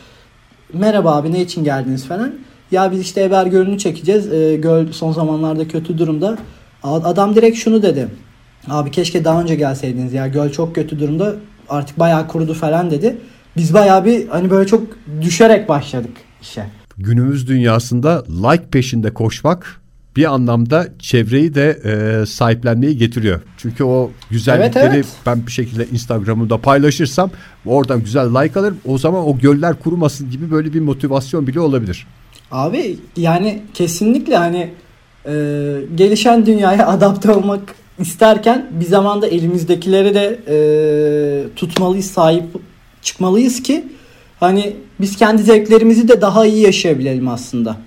Merhaba 0.74 1.16
abi 1.16 1.34
ne 1.34 1.42
için 1.42 1.64
geldiniz 1.64 2.06
falan. 2.06 2.34
Ya 2.72 2.92
biz 2.92 3.00
işte 3.00 3.24
Eber 3.24 3.46
Gölü'nü 3.46 3.78
çekeceğiz. 3.78 4.34
E, 4.34 4.56
göl 4.56 4.92
son 4.92 5.12
zamanlarda 5.12 5.68
kötü 5.68 5.98
durumda. 5.98 6.38
Adam 6.84 7.36
direkt 7.36 7.58
şunu 7.58 7.82
dedi. 7.82 8.08
Abi 8.68 8.92
keşke 8.92 9.26
daha 9.26 9.42
önce 9.42 9.56
gelseydiniz 9.56 10.14
ya 10.14 10.28
göl 10.28 10.50
çok 10.50 10.76
kötü 10.76 11.00
durumda 11.00 11.36
artık 11.70 12.00
bayağı 12.00 12.28
kurudu 12.28 12.54
falan 12.54 12.92
dedi. 12.92 13.18
Biz 13.58 13.74
bayağı 13.74 14.06
bir 14.06 14.28
hani 14.28 14.50
böyle 14.50 14.68
çok 14.68 14.84
düşerek 15.22 15.70
başladık 15.70 16.12
işe. 16.42 16.66
Günümüz 16.98 17.48
dünyasında 17.48 18.24
like 18.30 18.64
peşinde 18.72 19.14
koşmak 19.14 19.82
bir 20.16 20.34
anlamda 20.34 20.88
çevreyi 21.00 21.56
de 21.56 21.80
e, 21.84 22.26
sahiplenmeyi 22.26 22.98
getiriyor. 22.98 23.42
Çünkü 23.58 23.84
o 23.84 24.12
güzellikleri 24.30 24.86
evet, 24.86 24.96
evet. 24.96 25.06
ben 25.26 25.48
bir 25.48 25.52
şekilde 25.52 25.88
Instagram'ımda 25.88 26.58
paylaşırsam 26.58 27.32
oradan 27.66 28.00
güzel 28.00 28.28
like 28.28 28.60
alırım. 28.60 28.78
O 28.86 28.98
zaman 28.98 29.28
o 29.28 29.38
göller 29.38 29.80
kurumasın 29.80 30.32
gibi 30.32 30.52
böyle 30.52 30.74
bir 30.74 30.80
motivasyon 30.80 31.48
bile 31.48 31.60
olabilir. 31.60 32.08
Abi 32.52 32.98
yani 33.18 33.62
kesinlikle 33.74 34.36
hani 34.38 34.70
e, 35.26 35.32
gelişen 35.96 36.46
dünyaya 36.46 36.88
adapte 36.94 37.32
olmak 37.32 37.76
isterken 38.00 38.68
bir 38.72 38.86
zamanda 38.86 39.28
elimizdekileri 39.28 40.14
de 40.14 40.40
e, 40.48 40.58
tutmalıyız, 41.56 42.12
sahip 42.12 42.44
çıkmalıyız 43.02 43.64
ki 43.64 43.88
hani 44.40 44.76
biz 45.00 45.18
kendi 45.18 45.44
zevklerimizi 45.44 46.08
de 46.08 46.22
daha 46.22 46.46
iyi 46.46 46.62
yaşayabilelim 46.62 47.28
aslında. 47.28 47.78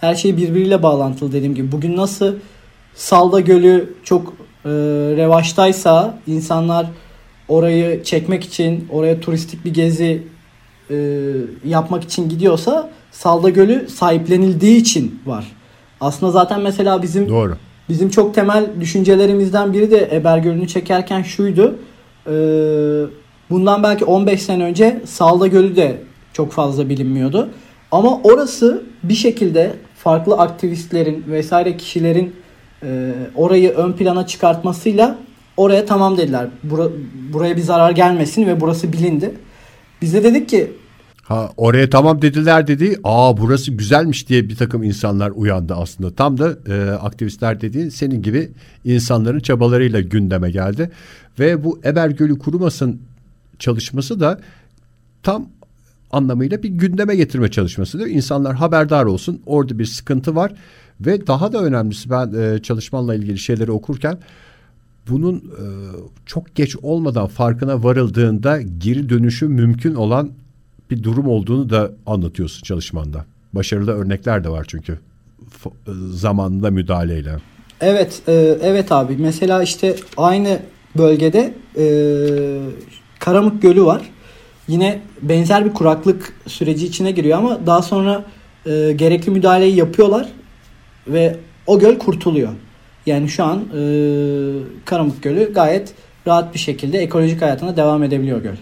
Her 0.00 0.14
şey 0.14 0.36
birbiriyle 0.36 0.82
bağlantılı 0.82 1.32
dediğim 1.32 1.54
gibi. 1.54 1.72
Bugün 1.72 1.96
nasıl 1.96 2.34
Salda 2.94 3.40
Gölü 3.40 3.94
çok 4.04 4.28
e, 4.64 4.70
revaçtaysa 5.16 6.18
insanlar 6.26 6.86
orayı 7.48 8.02
çekmek 8.02 8.44
için, 8.44 8.88
oraya 8.90 9.20
turistik 9.20 9.64
bir 9.64 9.74
gezi 9.74 10.22
e, 10.90 10.96
yapmak 11.64 12.04
için 12.04 12.28
gidiyorsa 12.28 12.90
Salda 13.10 13.50
Gölü 13.50 13.88
sahiplenildiği 13.88 14.76
için 14.76 15.20
var. 15.26 15.52
Aslında 16.00 16.32
zaten 16.32 16.60
mesela 16.60 17.02
bizim 17.02 17.28
Doğru. 17.28 17.56
bizim 17.88 18.10
çok 18.10 18.34
temel 18.34 18.66
düşüncelerimizden 18.80 19.72
biri 19.72 19.90
de 19.90 20.08
Eber 20.12 20.38
Gölü'nü 20.38 20.68
çekerken 20.68 21.22
şuydu. 21.22 21.78
E, 22.26 22.32
bundan 23.50 23.82
belki 23.82 24.04
15 24.04 24.42
sene 24.42 24.64
önce 24.64 25.00
Salda 25.04 25.46
Gölü 25.46 25.76
de 25.76 26.02
çok 26.32 26.52
fazla 26.52 26.88
bilinmiyordu. 26.88 27.48
Ama 27.90 28.20
orası 28.24 28.82
bir 29.02 29.14
şekilde 29.14 29.72
farklı 29.96 30.38
aktivistlerin 30.38 31.24
vesaire 31.26 31.76
kişilerin 31.76 32.34
e, 32.82 33.12
orayı 33.34 33.70
ön 33.70 33.92
plana 33.92 34.26
çıkartmasıyla 34.26 35.18
oraya 35.56 35.86
tamam 35.86 36.16
dediler. 36.16 36.46
Bura, 36.62 36.88
buraya 37.32 37.56
bir 37.56 37.62
zarar 37.62 37.90
gelmesin 37.90 38.46
ve 38.46 38.60
burası 38.60 38.92
bilindi. 38.92 39.34
Biz 40.02 40.14
de 40.14 40.24
dedik 40.24 40.48
ki 40.48 40.72
Ha, 41.22 41.50
oraya 41.56 41.90
tamam 41.90 42.22
dediler 42.22 42.66
dedi. 42.66 42.96
Aa 43.04 43.36
burası 43.36 43.70
güzelmiş 43.70 44.28
diye 44.28 44.48
bir 44.48 44.56
takım 44.56 44.82
insanlar 44.82 45.30
uyandı 45.30 45.74
aslında. 45.74 46.14
Tam 46.14 46.38
da 46.38 46.58
e, 46.68 46.90
aktivistler 46.90 47.60
dediğin 47.60 47.88
senin 47.88 48.22
gibi 48.22 48.50
insanların 48.84 49.40
çabalarıyla 49.40 50.00
gündeme 50.00 50.50
geldi. 50.50 50.90
Ve 51.38 51.64
bu 51.64 51.80
Eber 51.84 52.08
Gölü 52.08 52.38
kurumasın 52.38 53.00
çalışması 53.58 54.20
da 54.20 54.40
tam 55.22 55.48
anlamıyla 56.10 56.62
bir 56.62 56.68
gündeme 56.68 57.16
getirme 57.16 57.50
çalışmasıdır. 57.50 58.06
İnsanlar 58.06 58.54
haberdar 58.54 59.04
olsun. 59.04 59.42
Orada 59.46 59.78
bir 59.78 59.86
sıkıntı 59.86 60.36
var 60.36 60.52
ve 61.00 61.26
daha 61.26 61.52
da 61.52 61.62
önemlisi 61.62 62.10
ben 62.10 62.32
e, 62.32 62.62
çalışmanla 62.62 63.14
ilgili 63.14 63.38
şeyleri 63.38 63.70
okurken 63.70 64.18
bunun 65.08 65.36
e, 65.36 65.64
çok 66.26 66.54
geç 66.54 66.76
olmadan 66.76 67.26
farkına 67.26 67.84
varıldığında 67.84 68.60
geri 68.60 69.08
dönüşü 69.08 69.48
mümkün 69.48 69.94
olan 69.94 70.30
bir 70.90 71.02
durum 71.02 71.28
olduğunu 71.28 71.70
da 71.70 71.92
anlatıyorsun 72.06 72.62
çalışmanda. 72.62 73.24
Başarılı 73.52 73.92
örnekler 73.92 74.44
de 74.44 74.48
var 74.48 74.64
çünkü 74.68 74.98
e, 75.66 75.70
zamanında 76.10 76.70
müdahaleyle. 76.70 77.36
Evet, 77.80 78.22
e, 78.28 78.32
evet 78.62 78.92
abi. 78.92 79.16
Mesela 79.16 79.62
işte 79.62 79.96
aynı 80.16 80.58
bölgede 80.98 81.54
e, 81.76 81.84
Karamuk 83.18 83.62
Gölü 83.62 83.84
var. 83.84 84.02
Yine 84.68 85.00
benzer 85.22 85.64
bir 85.64 85.72
kuraklık 85.72 86.32
süreci 86.46 86.86
içine 86.86 87.10
giriyor 87.10 87.38
ama 87.38 87.66
daha 87.66 87.82
sonra 87.82 88.24
e, 88.66 88.92
gerekli 88.92 89.30
müdahaleyi 89.30 89.76
yapıyorlar 89.76 90.28
ve 91.06 91.36
o 91.66 91.78
göl 91.78 91.98
kurtuluyor. 91.98 92.52
Yani 93.06 93.28
şu 93.28 93.44
an 93.44 93.58
e, 93.58 93.82
Karamuk 94.84 95.22
Gölü 95.22 95.52
gayet 95.52 95.94
rahat 96.26 96.54
bir 96.54 96.58
şekilde 96.58 96.98
ekolojik 96.98 97.42
hayatına 97.42 97.76
devam 97.76 98.02
edebiliyor 98.02 98.42
göl. 98.42 98.56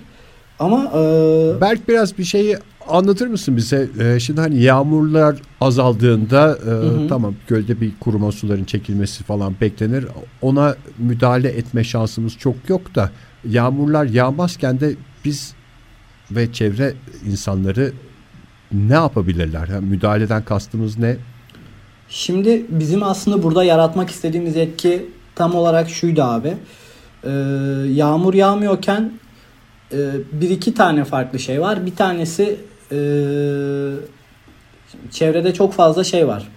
Ama 0.58 0.92
e... 0.94 1.60
Berk 1.60 1.88
biraz 1.88 2.18
bir 2.18 2.24
şeyi 2.24 2.56
anlatır 2.88 3.26
mısın 3.26 3.56
bize? 3.56 3.88
Ee, 4.00 4.20
şimdi 4.20 4.40
hani 4.40 4.62
yağmurlar 4.62 5.36
azaldığında 5.60 6.58
e, 6.62 6.68
hı 6.68 6.70
hı. 6.70 7.08
tamam 7.08 7.34
gölde 7.48 7.80
bir 7.80 7.92
kuruma 8.00 8.32
suların 8.32 8.64
çekilmesi 8.64 9.24
falan 9.24 9.54
beklenir. 9.60 10.06
Ona 10.42 10.76
müdahale 10.98 11.48
etme 11.48 11.84
şansımız 11.84 12.36
çok 12.38 12.54
yok 12.68 12.94
da 12.94 13.10
yağmurlar 13.48 14.04
yağmazken 14.04 14.80
de 14.80 14.94
biz 15.24 15.54
ve 16.30 16.52
çevre 16.52 16.94
insanları 17.26 17.92
ne 18.72 18.94
yapabilirler? 18.94 19.68
Yani 19.68 19.86
müdahaleden 19.86 20.44
kastımız 20.44 20.98
ne? 20.98 21.16
Şimdi 22.10 22.66
bizim 22.68 23.02
aslında 23.02 23.42
burada 23.42 23.64
yaratmak 23.64 24.10
istediğimiz 24.10 24.56
etki 24.56 25.06
tam 25.34 25.54
olarak 25.54 25.90
şuydu 25.90 26.22
abi. 26.22 26.54
Ee, 27.24 27.30
yağmur 27.88 28.34
yağmıyorken 28.34 29.12
e, 29.92 29.98
bir 30.32 30.50
iki 30.50 30.74
tane 30.74 31.04
farklı 31.04 31.38
şey 31.38 31.60
var. 31.60 31.86
Bir 31.86 31.96
tanesi 31.96 32.56
e, 32.92 32.98
çevrede 35.10 35.54
çok 35.54 35.72
fazla 35.72 36.04
şey 36.04 36.28
var. 36.28 36.48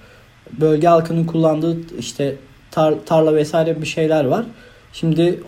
Bölge 0.51 0.87
halkının 0.87 1.25
kullandığı 1.25 1.77
işte 1.99 2.35
tar, 2.71 2.93
tarla 3.05 3.35
vesaire 3.35 3.81
bir 3.81 3.87
şeyler 3.87 4.25
var. 4.25 4.45
Şimdi 4.93 5.43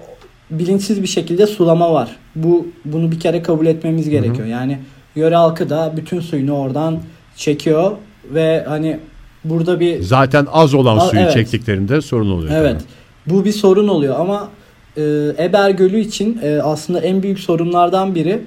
bilinçsiz 0.51 1.01
bir 1.01 1.07
şekilde 1.07 1.47
sulama 1.47 1.93
var. 1.93 2.15
Bu 2.35 2.67
bunu 2.85 3.11
bir 3.11 3.19
kere 3.19 3.41
kabul 3.41 3.65
etmemiz 3.65 4.09
gerekiyor. 4.09 4.39
Hı 4.39 4.43
hı. 4.43 4.47
Yani 4.47 4.79
yöre 5.15 5.35
halkı 5.35 5.69
da 5.69 5.93
bütün 5.97 6.19
suyunu 6.19 6.57
oradan 6.57 6.99
çekiyor 7.35 7.91
ve 8.33 8.65
hani 8.67 8.99
burada 9.49 9.79
bir 9.79 10.01
zaten 10.01 10.47
az 10.51 10.73
olan 10.73 10.99
suyu 10.99 11.21
evet. 11.21 11.33
çektiklerinde 11.33 12.01
sorun 12.01 12.29
oluyor. 12.29 12.51
Evet. 12.55 12.71
Tabii. 12.71 13.35
Bu 13.35 13.45
bir 13.45 13.51
sorun 13.51 13.87
oluyor 13.87 14.19
ama 14.19 14.49
e, 14.97 15.01
Eber 15.39 15.69
Gölü 15.69 15.99
için 15.99 16.39
e, 16.43 16.61
aslında 16.61 16.99
en 16.99 17.23
büyük 17.23 17.39
sorunlardan 17.39 18.15
biri 18.15 18.41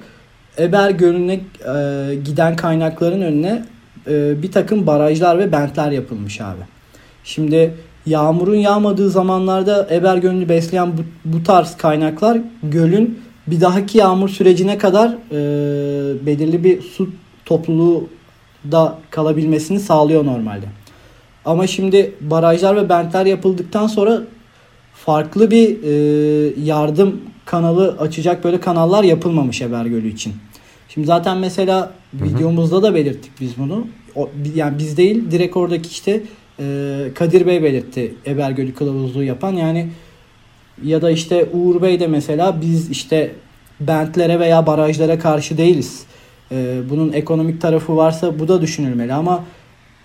Eber 0.59 0.91
Gölü'ne 0.91 1.33
e, 1.35 2.15
giden 2.15 2.57
kaynakların 2.57 3.23
önüne 3.23 3.65
e, 4.11 4.43
bir 4.43 4.53
takım 4.53 4.87
barajlar 4.87 5.39
ve 5.39 5.53
bentler 5.53 5.91
yapılmış 5.91 6.41
abi. 6.41 6.63
Şimdi 7.25 7.75
yağmurun 8.07 8.57
yağmadığı 8.57 9.11
zamanlarda 9.11 9.89
Eber 9.91 10.17
Gölü'nü 10.17 10.49
besleyen 10.49 10.93
bu, 10.99 11.03
bu 11.25 11.43
tarz 11.43 11.77
kaynaklar 11.77 12.39
gölün 12.63 13.19
bir 13.47 13.61
dahaki 13.61 13.99
yağmur 13.99 14.29
sürecine 14.29 14.79
kadar 14.79 15.09
e, 15.09 16.27
belirli 16.27 16.65
bir 16.65 16.83
su 16.83 17.09
topluluğu 17.45 18.09
da 18.73 18.99
kalabilmesini 19.11 19.81
sağlıyor 19.81 20.25
normalde. 20.25 20.67
Ama 21.49 21.67
şimdi 21.67 22.13
barajlar 22.21 22.77
ve 22.77 22.89
bentler 22.89 23.27
yapıldıktan 23.27 23.87
sonra 23.87 24.23
farklı 24.95 25.51
bir 25.51 25.83
e, 25.83 26.63
yardım 26.65 27.21
kanalı 27.45 27.97
açacak 27.99 28.45
böyle 28.45 28.61
kanallar 28.61 29.05
yapılmamış 29.05 29.63
Eber 29.63 29.87
Gölü 29.87 30.09
için. 30.09 30.33
Şimdi 30.89 31.07
zaten 31.07 31.39
mesela 31.39 31.93
Hı-hı. 32.19 32.29
videomuzda 32.29 32.83
da 32.83 32.95
belirttik 32.95 33.33
biz 33.41 33.59
bunu. 33.59 33.87
O, 34.15 34.31
yani 34.55 34.79
biz 34.79 34.97
değil 34.97 35.31
direkt 35.31 35.57
oradaki 35.57 35.89
işte 35.89 36.23
e, 36.61 36.65
Kadir 37.15 37.47
Bey 37.47 37.63
belirtti 37.63 38.15
Ebergölü 38.27 38.75
kılavuzluğu 38.75 39.25
yapan 39.25 39.53
yani 39.53 39.89
ya 40.85 41.03
da 41.03 41.11
işte 41.11 41.49
Uğur 41.53 41.83
Bey 41.83 42.01
de 42.01 42.07
mesela 42.07 42.61
biz 42.61 42.91
işte 42.91 43.33
bentlere 43.81 44.41
veya 44.41 44.67
barajlara 44.67 45.19
karşı 45.19 45.59
değiliz. 45.59 46.03
E, 46.53 46.81
bunun 46.91 47.13
ekonomik 47.13 47.61
tarafı 47.61 47.97
varsa 47.97 48.39
bu 48.39 48.49
da 48.49 48.63
düşünülmeli 48.63 49.13
ama 49.13 49.45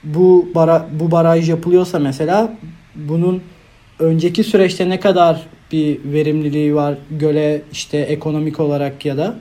bu 0.03 0.49
bara, 0.55 0.87
bu 0.99 1.11
baraj 1.11 1.49
yapılıyorsa 1.49 1.99
mesela 1.99 2.53
bunun 2.95 3.43
önceki 3.99 4.43
süreçte 4.43 4.89
ne 4.89 4.99
kadar 4.99 5.47
bir 5.71 5.99
verimliliği 6.05 6.75
var 6.75 6.97
göle 7.11 7.61
işte 7.71 7.97
ekonomik 7.97 8.59
olarak 8.59 9.05
ya 9.05 9.17
da 9.17 9.35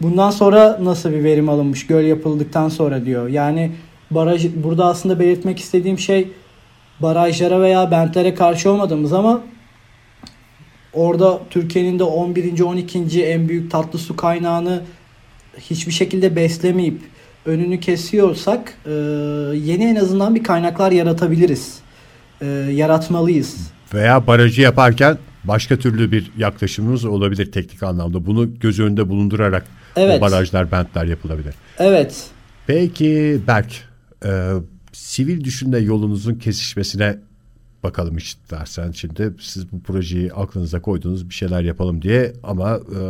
bundan 0.00 0.30
sonra 0.30 0.78
nasıl 0.82 1.12
bir 1.12 1.24
verim 1.24 1.48
alınmış 1.48 1.86
göl 1.86 2.04
yapıldıktan 2.04 2.68
sonra 2.68 3.04
diyor. 3.04 3.28
Yani 3.28 3.72
baraj 4.10 4.46
burada 4.54 4.86
aslında 4.86 5.20
belirtmek 5.20 5.58
istediğim 5.58 5.98
şey 5.98 6.28
barajlara 7.00 7.60
veya 7.60 7.90
bentlere 7.90 8.34
karşı 8.34 8.70
olmadığımız 8.70 9.12
ama 9.12 9.42
orada 10.92 11.40
Türkiye'nin 11.50 11.98
de 11.98 12.04
11. 12.04 12.60
12. 12.60 13.24
en 13.24 13.48
büyük 13.48 13.70
tatlı 13.70 13.98
su 13.98 14.16
kaynağını 14.16 14.82
hiçbir 15.58 15.92
şekilde 15.92 16.36
beslemeyip 16.36 17.00
önünü 17.46 17.80
kesiyorsak 17.80 18.74
e, 18.86 18.90
yeni 19.54 19.84
en 19.84 19.96
azından 19.96 20.34
bir 20.34 20.44
kaynaklar 20.44 20.92
yaratabiliriz. 20.92 21.78
E, 22.40 22.46
yaratmalıyız. 22.72 23.56
Veya 23.94 24.26
barajı 24.26 24.62
yaparken 24.62 25.18
başka 25.44 25.76
türlü 25.76 26.12
bir 26.12 26.30
yaklaşımımız 26.38 27.04
olabilir 27.04 27.52
teknik 27.52 27.82
anlamda. 27.82 28.26
Bunu 28.26 28.58
göz 28.58 28.80
önünde 28.80 29.08
bulundurarak 29.08 29.64
evet. 29.96 30.20
barajlar, 30.20 30.72
bentler 30.72 31.04
yapılabilir. 31.04 31.54
Evet. 31.78 32.26
Peki 32.66 33.40
Berk, 33.46 33.72
e, 34.24 34.52
sivil 34.92 35.44
düşünme 35.44 35.78
yolunuzun 35.78 36.34
kesişmesine 36.34 37.18
bakalım 37.82 38.16
istersen 38.16 38.90
şimdi 38.90 39.32
siz 39.40 39.72
bu 39.72 39.80
projeyi 39.80 40.32
aklınıza 40.32 40.82
koyduğunuz 40.82 41.28
bir 41.28 41.34
şeyler 41.34 41.62
yapalım 41.62 42.02
diye 42.02 42.32
ama 42.42 42.76
e, 42.76 43.00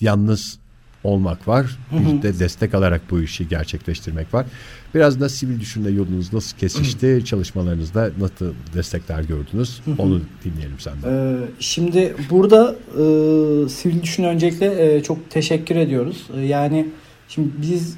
yalnız 0.00 0.58
olmak 1.04 1.48
var. 1.48 1.78
Bir 1.92 2.22
de 2.22 2.38
destek 2.38 2.74
alarak 2.74 3.00
bu 3.10 3.20
işi 3.20 3.48
gerçekleştirmek 3.48 4.34
var. 4.34 4.46
Biraz 4.94 5.20
da 5.20 5.28
sivil 5.28 5.60
düşünme 5.60 5.90
yolunuz 5.90 6.32
nasıl 6.32 6.56
kesişti? 6.56 7.22
Çalışmalarınızda 7.24 8.10
nasıl 8.20 8.54
destekler 8.74 9.22
gördünüz? 9.22 9.80
Onu 9.98 10.20
dinleyelim 10.44 10.78
senden. 10.78 11.08
Ee, 11.12 11.38
şimdi 11.60 12.14
burada 12.30 12.76
e, 12.92 13.68
sivil 13.68 14.02
düşünme 14.02 14.28
öncelikle 14.28 14.96
e, 14.96 15.02
çok 15.02 15.30
teşekkür 15.30 15.76
ediyoruz. 15.76 16.26
E, 16.36 16.40
yani 16.40 16.86
şimdi 17.28 17.48
biz 17.62 17.96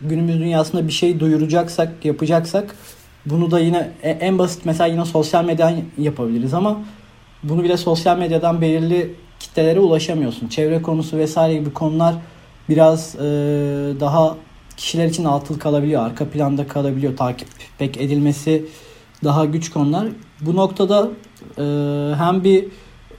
günümüz 0.00 0.38
dünyasında 0.38 0.88
bir 0.88 0.92
şey 0.92 1.20
duyuracaksak, 1.20 2.04
yapacaksak 2.04 2.74
bunu 3.26 3.50
da 3.50 3.60
yine 3.60 3.90
e, 4.02 4.10
en 4.10 4.38
basit 4.38 4.64
mesela 4.64 4.86
yine 4.86 5.04
sosyal 5.04 5.44
medyadan 5.44 5.76
yapabiliriz 5.98 6.54
ama 6.54 6.80
bunu 7.42 7.64
bile 7.64 7.76
sosyal 7.76 8.18
medyadan 8.18 8.60
belirli 8.60 9.14
kitlelere 9.40 9.80
ulaşamıyorsun. 9.80 10.48
Çevre 10.48 10.82
konusu 10.82 11.16
vesaire 11.18 11.58
gibi 11.58 11.72
konular 11.72 12.14
biraz 12.68 13.14
e, 13.14 13.20
daha 14.00 14.36
kişiler 14.76 15.06
için 15.06 15.24
altıl 15.24 15.58
kalabiliyor. 15.58 16.02
Arka 16.02 16.28
planda 16.28 16.66
kalabiliyor. 16.66 17.16
Takip 17.16 17.48
pek 17.78 17.96
edilmesi 17.96 18.64
daha 19.24 19.44
güç 19.44 19.70
konular. 19.70 20.08
Bu 20.40 20.56
noktada 20.56 21.10
e, 21.58 21.62
hem 22.16 22.44
bir 22.44 22.64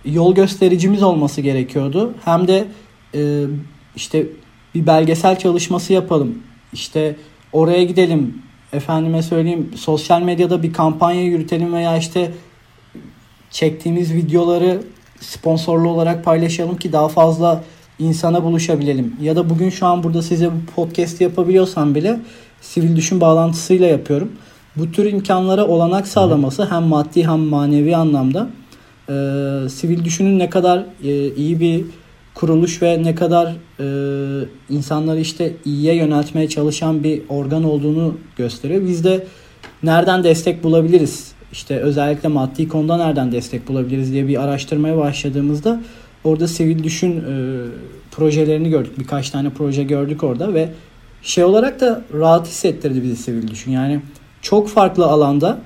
yol 0.05 0.35
göstericimiz 0.35 1.03
olması 1.03 1.41
gerekiyordu. 1.41 2.13
Hem 2.25 2.47
de 2.47 2.67
e, 3.15 3.43
işte 3.95 4.27
bir 4.75 4.87
belgesel 4.87 5.39
çalışması 5.39 5.93
yapalım. 5.93 6.39
İşte 6.73 7.15
oraya 7.53 7.83
gidelim. 7.83 8.41
Efendime 8.73 9.21
söyleyeyim 9.21 9.71
sosyal 9.75 10.21
medyada 10.21 10.63
bir 10.63 10.73
kampanya 10.73 11.21
yürütelim 11.21 11.73
veya 11.73 11.97
işte 11.97 12.31
çektiğimiz 13.51 14.13
videoları 14.13 14.83
sponsorlu 15.19 15.89
olarak 15.89 16.25
paylaşalım 16.25 16.77
ki 16.77 16.93
daha 16.93 17.07
fazla 17.07 17.63
insana 17.99 18.43
buluşabilelim. 18.43 19.15
Ya 19.21 19.35
da 19.35 19.49
bugün 19.49 19.69
şu 19.69 19.85
an 19.85 20.03
burada 20.03 20.21
size 20.21 20.47
bu 20.51 20.71
podcast 20.75 21.21
yapabiliyorsam 21.21 21.95
bile 21.95 22.19
sivil 22.61 22.95
düşün 22.95 23.21
bağlantısıyla 23.21 23.87
yapıyorum. 23.87 24.31
Bu 24.75 24.91
tür 24.91 25.05
imkanlara 25.05 25.67
olanak 25.67 26.07
sağlaması 26.07 26.71
hem 26.71 26.83
maddi 26.83 27.27
hem 27.27 27.39
manevi 27.39 27.95
anlamda 27.95 28.49
e, 29.09 29.13
sivil 29.69 30.05
düşünün 30.05 30.39
ne 30.39 30.49
kadar 30.49 30.85
e, 31.03 31.35
iyi 31.35 31.59
bir 31.59 31.85
kuruluş 32.33 32.81
ve 32.81 33.03
ne 33.03 33.15
kadar 33.15 33.55
e, 33.79 33.85
insanları 34.69 35.19
işte 35.19 35.53
iyiye 35.65 35.95
yöneltmeye 35.95 36.49
çalışan 36.49 37.03
bir 37.03 37.21
organ 37.29 37.63
olduğunu 37.63 38.17
gösteriyor. 38.37 38.81
Biz 38.87 39.03
de 39.03 39.27
nereden 39.83 40.23
destek 40.23 40.63
bulabiliriz? 40.63 41.31
İşte 41.51 41.79
özellikle 41.79 42.29
maddi 42.29 42.67
konuda 42.67 42.97
nereden 42.97 43.31
destek 43.31 43.67
bulabiliriz 43.67 44.11
diye 44.11 44.27
bir 44.27 44.43
araştırmaya 44.43 44.97
başladığımızda 44.97 45.81
orada 46.25 46.47
sivil 46.47 46.83
düşün 46.83 47.19
e, 47.19 47.23
projelerini 48.11 48.69
gördük. 48.69 48.99
Birkaç 48.99 49.29
tane 49.29 49.49
proje 49.49 49.83
gördük 49.83 50.23
orada 50.23 50.53
ve 50.53 50.69
şey 51.21 51.43
olarak 51.43 51.81
da 51.81 52.01
rahat 52.13 52.47
hissettirdi 52.47 53.03
bizi 53.03 53.15
sivil 53.15 53.47
düşün. 53.47 53.71
Yani 53.71 54.01
çok 54.41 54.69
farklı 54.69 55.05
alanda 55.05 55.59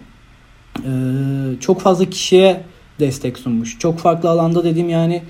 e, 0.78 0.92
çok 1.60 1.82
fazla 1.82 2.06
kişiye 2.06 2.64
destek 3.00 3.38
sunmuş. 3.38 3.80
Çok 3.80 4.00
farklı 4.00 4.30
alanda 4.30 4.64
dediğim 4.64 4.90
yani 4.90 5.24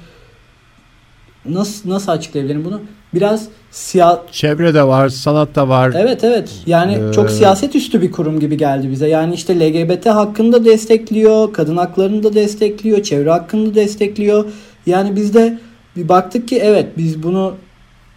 nasıl 1.45 1.89
nasıl 1.89 2.11
açıklayabilirim 2.11 2.65
bunu? 2.65 2.81
Biraz 3.13 3.47
siyah 3.71 4.17
çevre 4.31 4.73
de 4.73 4.83
var, 4.83 5.09
sanat 5.09 5.55
da 5.55 5.69
var. 5.69 5.93
Evet 5.97 6.23
evet. 6.23 6.51
Yani 6.65 6.93
ee... 6.93 7.13
çok 7.13 7.29
siyaset 7.29 7.75
üstü 7.75 8.01
bir 8.01 8.11
kurum 8.11 8.39
gibi 8.39 8.57
geldi 8.57 8.91
bize. 8.91 9.07
Yani 9.07 9.33
işte 9.33 9.59
LGBT 9.59 10.05
hakkında 10.05 10.65
destekliyor, 10.65 11.53
kadın 11.53 11.77
haklarını 11.77 12.23
da 12.23 12.33
destekliyor, 12.33 13.03
çevre 13.03 13.29
hakkını 13.29 13.71
da 13.71 13.75
destekliyor. 13.75 14.45
Yani 14.85 15.15
biz 15.15 15.33
de 15.33 15.59
bir 15.95 16.09
baktık 16.09 16.47
ki 16.47 16.59
evet 16.63 16.87
biz 16.97 17.23
bunu 17.23 17.55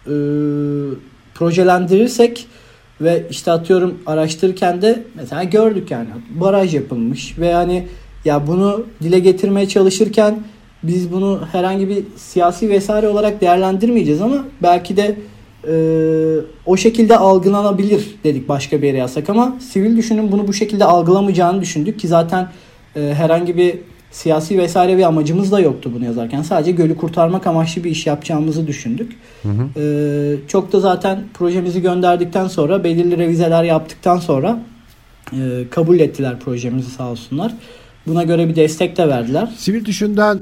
e, 0.05 0.13
projelendirirsek 1.35 2.47
ve 3.01 3.27
işte 3.29 3.51
atıyorum 3.51 3.99
araştırırken 4.05 4.81
de 4.81 5.03
mesela 5.15 5.43
gördük 5.43 5.91
yani 5.91 6.07
baraj 6.29 6.75
yapılmış 6.75 7.39
ve 7.39 7.47
yani 7.47 7.87
ya 8.25 8.47
bunu 8.47 8.85
dile 9.03 9.19
getirmeye 9.19 9.67
çalışırken 9.67 10.39
biz 10.83 11.11
bunu 11.11 11.41
herhangi 11.51 11.89
bir 11.89 12.03
siyasi 12.15 12.69
vesaire 12.69 13.07
olarak 13.07 13.41
değerlendirmeyeceğiz 13.41 14.21
ama 14.21 14.45
belki 14.61 14.97
de 14.97 15.15
e, 15.67 15.75
o 16.65 16.77
şekilde 16.77 17.17
algılanabilir 17.17 18.15
dedik 18.23 18.49
başka 18.49 18.81
bir 18.81 18.87
yere 18.87 18.97
yazsak 18.97 19.29
ama 19.29 19.57
sivil 19.71 19.97
düşünün 19.97 20.31
bunu 20.31 20.47
bu 20.47 20.53
şekilde 20.53 20.85
algılamayacağını 20.85 21.61
düşündük 21.61 21.99
ki 21.99 22.07
zaten 22.07 22.49
e, 22.95 22.99
herhangi 22.99 23.57
bir 23.57 23.79
siyasi 24.13 24.57
vesaire 24.57 24.97
bir 24.97 25.03
amacımız 25.03 25.51
da 25.51 25.59
yoktu 25.59 25.91
bunu 25.95 26.05
yazarken. 26.05 26.41
Sadece 26.41 26.71
gölü 26.71 26.97
kurtarmak 26.97 27.47
amaçlı 27.47 27.83
bir 27.83 27.91
iş 27.91 28.07
yapacağımızı 28.07 28.67
düşündük. 28.67 29.15
Hı 29.43 29.49
hı. 29.49 29.79
Ee, 29.79 30.35
çok 30.47 30.73
da 30.73 30.79
zaten 30.79 31.23
projemizi 31.33 31.81
gönderdikten 31.81 32.47
sonra 32.47 32.83
belirli 32.83 33.17
revizeler 33.17 33.63
yaptıktan 33.63 34.17
sonra 34.17 34.63
e, 35.33 35.63
kabul 35.69 35.99
ettiler 35.99 36.39
projemizi 36.39 36.91
sağ 36.91 37.11
olsunlar. 37.11 37.53
Buna 38.07 38.23
göre 38.23 38.47
bir 38.47 38.55
destek 38.55 38.97
de 38.97 39.07
verdiler. 39.07 39.49
Sivil 39.57 39.85
Düşün'den 39.85 40.39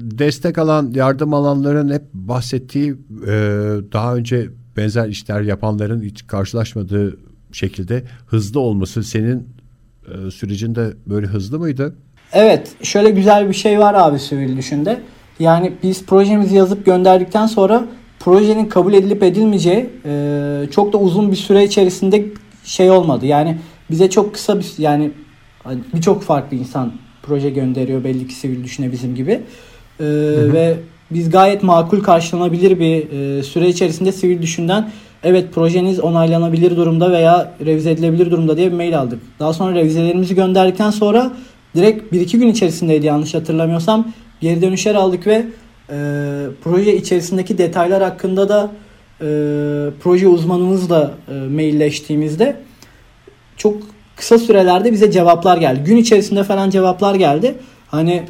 destek 0.00 0.58
alan, 0.58 0.92
yardım 0.94 1.34
alanların 1.34 1.90
hep 1.90 2.02
bahsettiği 2.14 2.90
e, 3.26 3.34
daha 3.92 4.16
önce 4.16 4.48
benzer 4.76 5.08
işler 5.08 5.40
yapanların 5.40 6.02
hiç 6.02 6.26
karşılaşmadığı 6.26 7.18
şekilde 7.52 8.04
hızlı 8.26 8.60
olması 8.60 9.04
senin 9.04 9.48
e, 10.08 10.30
sürecinde 10.30 10.92
böyle 11.06 11.26
hızlı 11.26 11.58
mıydı? 11.58 11.94
Evet 12.32 12.72
şöyle 12.82 13.10
güzel 13.10 13.48
bir 13.48 13.54
şey 13.54 13.78
var 13.78 13.94
abi 13.94 14.18
sivil 14.18 14.56
düşünde. 14.56 15.00
Yani 15.38 15.72
biz 15.82 16.06
projemizi 16.06 16.56
yazıp 16.56 16.86
gönderdikten 16.86 17.46
sonra 17.46 17.84
projenin 18.20 18.66
kabul 18.66 18.94
edilip 18.94 19.22
edilmeyeceği 19.22 19.90
e, 20.04 20.66
çok 20.70 20.92
da 20.92 20.98
uzun 20.98 21.30
bir 21.30 21.36
süre 21.36 21.64
içerisinde 21.64 22.24
şey 22.64 22.90
olmadı. 22.90 23.26
Yani 23.26 23.58
bize 23.90 24.10
çok 24.10 24.34
kısa 24.34 24.58
bir 24.58 24.66
yani 24.78 25.10
birçok 25.94 26.22
farklı 26.22 26.56
insan 26.56 26.92
proje 27.22 27.50
gönderiyor 27.50 28.04
belli 28.04 28.28
ki 28.28 28.34
sivil 28.34 28.64
düşüne 28.64 28.92
bizim 28.92 29.14
gibi. 29.14 29.32
E, 29.32 29.40
Ve 30.52 30.76
biz 31.10 31.30
gayet 31.30 31.62
makul 31.62 32.00
karşılanabilir 32.00 32.80
bir 32.80 33.10
e, 33.10 33.42
süre 33.42 33.68
içerisinde 33.68 34.12
sivil 34.12 34.42
düşünden 34.42 34.90
evet 35.22 35.54
projeniz 35.54 36.00
onaylanabilir 36.00 36.76
durumda 36.76 37.12
veya 37.12 37.52
revize 37.64 37.90
edilebilir 37.90 38.30
durumda 38.30 38.56
diye 38.56 38.72
bir 38.72 38.76
mail 38.76 38.98
aldık. 38.98 39.20
Daha 39.40 39.52
sonra 39.52 39.74
revizelerimizi 39.74 40.34
gönderdikten 40.34 40.90
sonra 40.90 41.32
direkt 41.76 42.14
1-2 42.14 42.38
gün 42.38 42.48
içerisindeydi 42.48 43.06
yanlış 43.06 43.34
hatırlamıyorsam. 43.34 44.12
Geri 44.40 44.62
dönüşler 44.62 44.94
aldık 44.94 45.26
ve 45.26 45.46
e, 45.90 45.96
proje 46.64 46.96
içerisindeki 46.96 47.58
detaylar 47.58 48.02
hakkında 48.02 48.48
da 48.48 48.70
e, 49.20 49.26
proje 50.02 50.28
uzmanımızla 50.28 51.14
e, 51.28 51.32
mailleştiğimizde 51.32 52.56
çok 53.56 53.82
kısa 54.16 54.38
sürelerde 54.38 54.92
bize 54.92 55.10
cevaplar 55.10 55.56
geldi. 55.56 55.80
Gün 55.84 55.96
içerisinde 55.96 56.44
falan 56.44 56.70
cevaplar 56.70 57.14
geldi. 57.14 57.54
Hani 57.88 58.22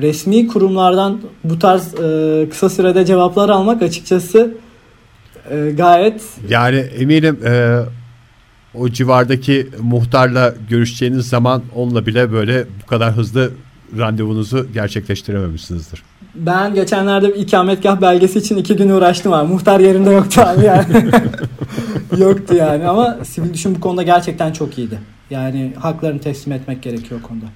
resmi 0.00 0.46
kurumlardan 0.46 1.20
bu 1.44 1.58
tarz 1.58 1.94
e, 1.94 2.48
kısa 2.50 2.68
sürede 2.70 3.04
cevaplar 3.06 3.48
almak 3.48 3.82
açıkçası 3.82 4.54
e, 5.50 5.70
gayet 5.70 6.22
yani 6.48 6.76
eminim 6.76 7.38
e, 7.46 7.80
o 8.74 8.88
civardaki 8.88 9.68
muhtarla 9.82 10.54
görüşeceğiniz 10.68 11.28
zaman 11.28 11.62
onunla 11.74 12.06
bile 12.06 12.32
böyle 12.32 12.66
bu 12.82 12.86
kadar 12.86 13.12
hızlı 13.12 13.50
randevunuzu 13.98 14.66
gerçekleştirememişsinizdir. 14.72 16.02
Ben 16.34 16.74
geçenlerde 16.74 17.28
bir 17.28 17.34
ikametgah 17.34 18.00
belgesi 18.00 18.38
için 18.38 18.56
iki 18.56 18.76
gün 18.76 18.90
uğraştım 18.90 19.32
abi. 19.32 19.52
Muhtar 19.52 19.80
yerinde 19.80 20.10
yoktu 20.10 20.40
abi 20.40 20.64
yani. 20.64 20.86
yoktu 22.18 22.54
yani 22.54 22.88
ama 22.88 23.18
sivil 23.24 23.54
düşün 23.54 23.74
bu 23.74 23.80
konuda 23.80 24.02
gerçekten 24.02 24.52
çok 24.52 24.78
iyiydi. 24.78 24.98
Yani 25.30 25.72
haklarını 25.78 26.20
teslim 26.20 26.52
etmek 26.52 26.82
gerekiyor 26.82 27.20
o 27.24 27.28
konuda. 27.28 27.46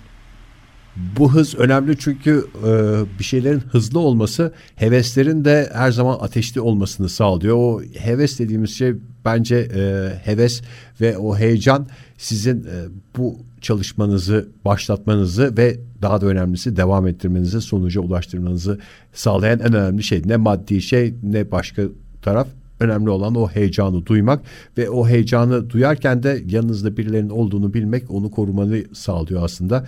Bu 0.96 1.35
hız 1.35 1.54
önemli 1.54 1.98
çünkü 1.98 2.46
e, 2.66 2.70
bir 3.18 3.24
şeylerin 3.24 3.61
hızlı 3.61 3.98
olması 3.98 4.52
heveslerin 4.76 5.44
de 5.44 5.70
her 5.72 5.90
zaman 5.90 6.18
ateşli 6.20 6.61
olmasını 6.61 7.09
sağlıyor. 7.09 7.57
O 7.57 7.83
heves 7.83 8.38
dediğimiz 8.38 8.70
şey 8.70 8.94
bence 9.24 9.57
e, 9.57 10.12
heves 10.24 10.62
ve 11.00 11.18
o 11.18 11.37
heyecan 11.37 11.87
sizin 12.18 12.64
e, 12.64 12.76
bu 13.16 13.38
çalışmanızı 13.61 14.48
başlatmanızı 14.64 15.57
ve 15.57 15.78
daha 16.02 16.20
da 16.20 16.26
önemlisi 16.26 16.76
devam 16.76 17.07
ettirmenizi 17.07 17.61
sonuca 17.61 18.00
ulaştırmanızı 18.00 18.78
sağlayan 19.12 19.61
en 19.61 19.74
önemli 19.74 20.02
şey. 20.02 20.22
Ne 20.26 20.37
maddi 20.37 20.83
şey 20.83 21.14
ne 21.22 21.50
başka 21.50 21.83
taraf 22.22 22.48
önemli 22.80 23.11
olan 23.11 23.35
o 23.35 23.48
heyecanı 23.48 24.07
duymak 24.07 24.44
ve 24.78 24.90
o 24.90 25.09
heyecanı 25.09 25.70
duyarken 25.70 26.22
de 26.22 26.42
yanınızda 26.46 26.96
birilerinin 26.96 27.30
olduğunu 27.30 27.74
bilmek 27.74 28.11
onu 28.11 28.30
korumanı 28.30 28.83
sağlıyor 28.92 29.44
aslında. 29.44 29.85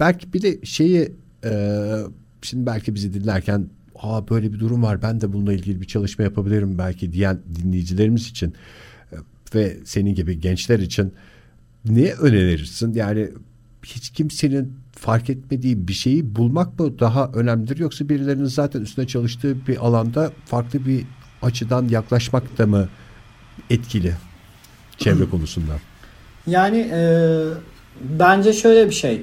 Belki 0.00 0.32
bir 0.32 0.42
de 0.42 0.64
şeyi 0.64 1.12
e, 1.44 1.52
şimdi 2.42 2.66
belki 2.66 2.94
bizi 2.94 3.14
dinlerken 3.14 3.68
Aa, 3.94 4.28
böyle 4.28 4.52
bir 4.52 4.58
durum 4.60 4.82
var 4.82 5.02
ben 5.02 5.20
de 5.20 5.32
bununla 5.32 5.52
ilgili 5.52 5.80
bir 5.80 5.86
çalışma 5.86 6.24
yapabilirim 6.24 6.78
belki 6.78 7.12
diyen 7.12 7.38
dinleyicilerimiz 7.56 8.26
için 8.26 8.54
e, 9.12 9.16
ve 9.54 9.76
senin 9.84 10.14
gibi 10.14 10.40
gençler 10.40 10.78
için 10.78 11.12
ne 11.84 12.12
önerirsin? 12.12 12.94
Yani 12.94 13.28
hiç 13.86 14.10
kimsenin 14.10 14.72
fark 14.92 15.30
etmediği 15.30 15.88
bir 15.88 15.92
şeyi 15.92 16.36
bulmak 16.36 16.78
mı 16.78 16.98
daha 16.98 17.30
önemlidir 17.34 17.78
yoksa 17.78 18.08
birilerinin 18.08 18.44
zaten 18.44 18.80
üstüne 18.80 19.06
çalıştığı 19.06 19.66
bir 19.66 19.86
alanda 19.86 20.32
farklı 20.46 20.86
bir 20.86 21.04
açıdan 21.42 21.88
yaklaşmak 21.88 22.58
da 22.58 22.66
mı 22.66 22.88
etkili 23.70 24.14
çevre 24.98 25.24
konusunda? 25.30 25.72
Yani 26.46 26.90
e, 26.92 27.38
bence 28.18 28.52
şöyle 28.52 28.88
bir 28.88 28.94
şey. 28.94 29.22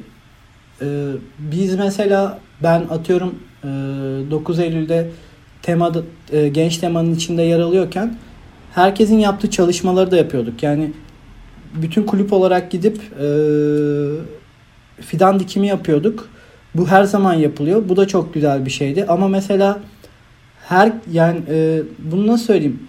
E, 0.82 1.12
biz 1.40 1.76
mesela 1.76 2.40
ben 2.64 2.82
atıyorum 2.90 3.40
e, 3.64 3.68
9 4.32 4.60
Eylül'de 4.60 5.10
temada 5.62 6.02
e, 6.32 6.48
genç 6.48 6.78
temanın 6.78 7.16
içinde 7.16 7.42
yer 7.42 7.60
alıyorken 7.60 8.16
herkesin 8.76 9.20
yaptığı 9.20 9.50
çalışmaları 9.50 10.12
da 10.12 10.18
yapıyorduk. 10.18 10.64
Yani 10.64 10.92
bütün 11.74 12.04
kulüp 12.04 12.34
olarak 12.34 12.72
gidip 12.72 12.98
e, 12.98 13.28
fidan 15.02 15.40
dikimi 15.40 15.68
yapıyorduk. 15.68 16.30
Bu 16.76 16.88
her 16.88 17.04
zaman 17.04 17.34
yapılıyor. 17.34 17.90
Bu 17.90 17.98
da 17.98 18.08
çok 18.08 18.34
güzel 18.34 18.66
bir 18.66 18.72
şeydi. 18.72 19.06
Ama 19.08 19.28
mesela 19.28 19.80
her 20.68 20.94
yani 21.12 21.40
e, 21.50 21.82
bunu 22.12 22.28
nasıl 22.28 22.46
söyleyeyim? 22.46 22.80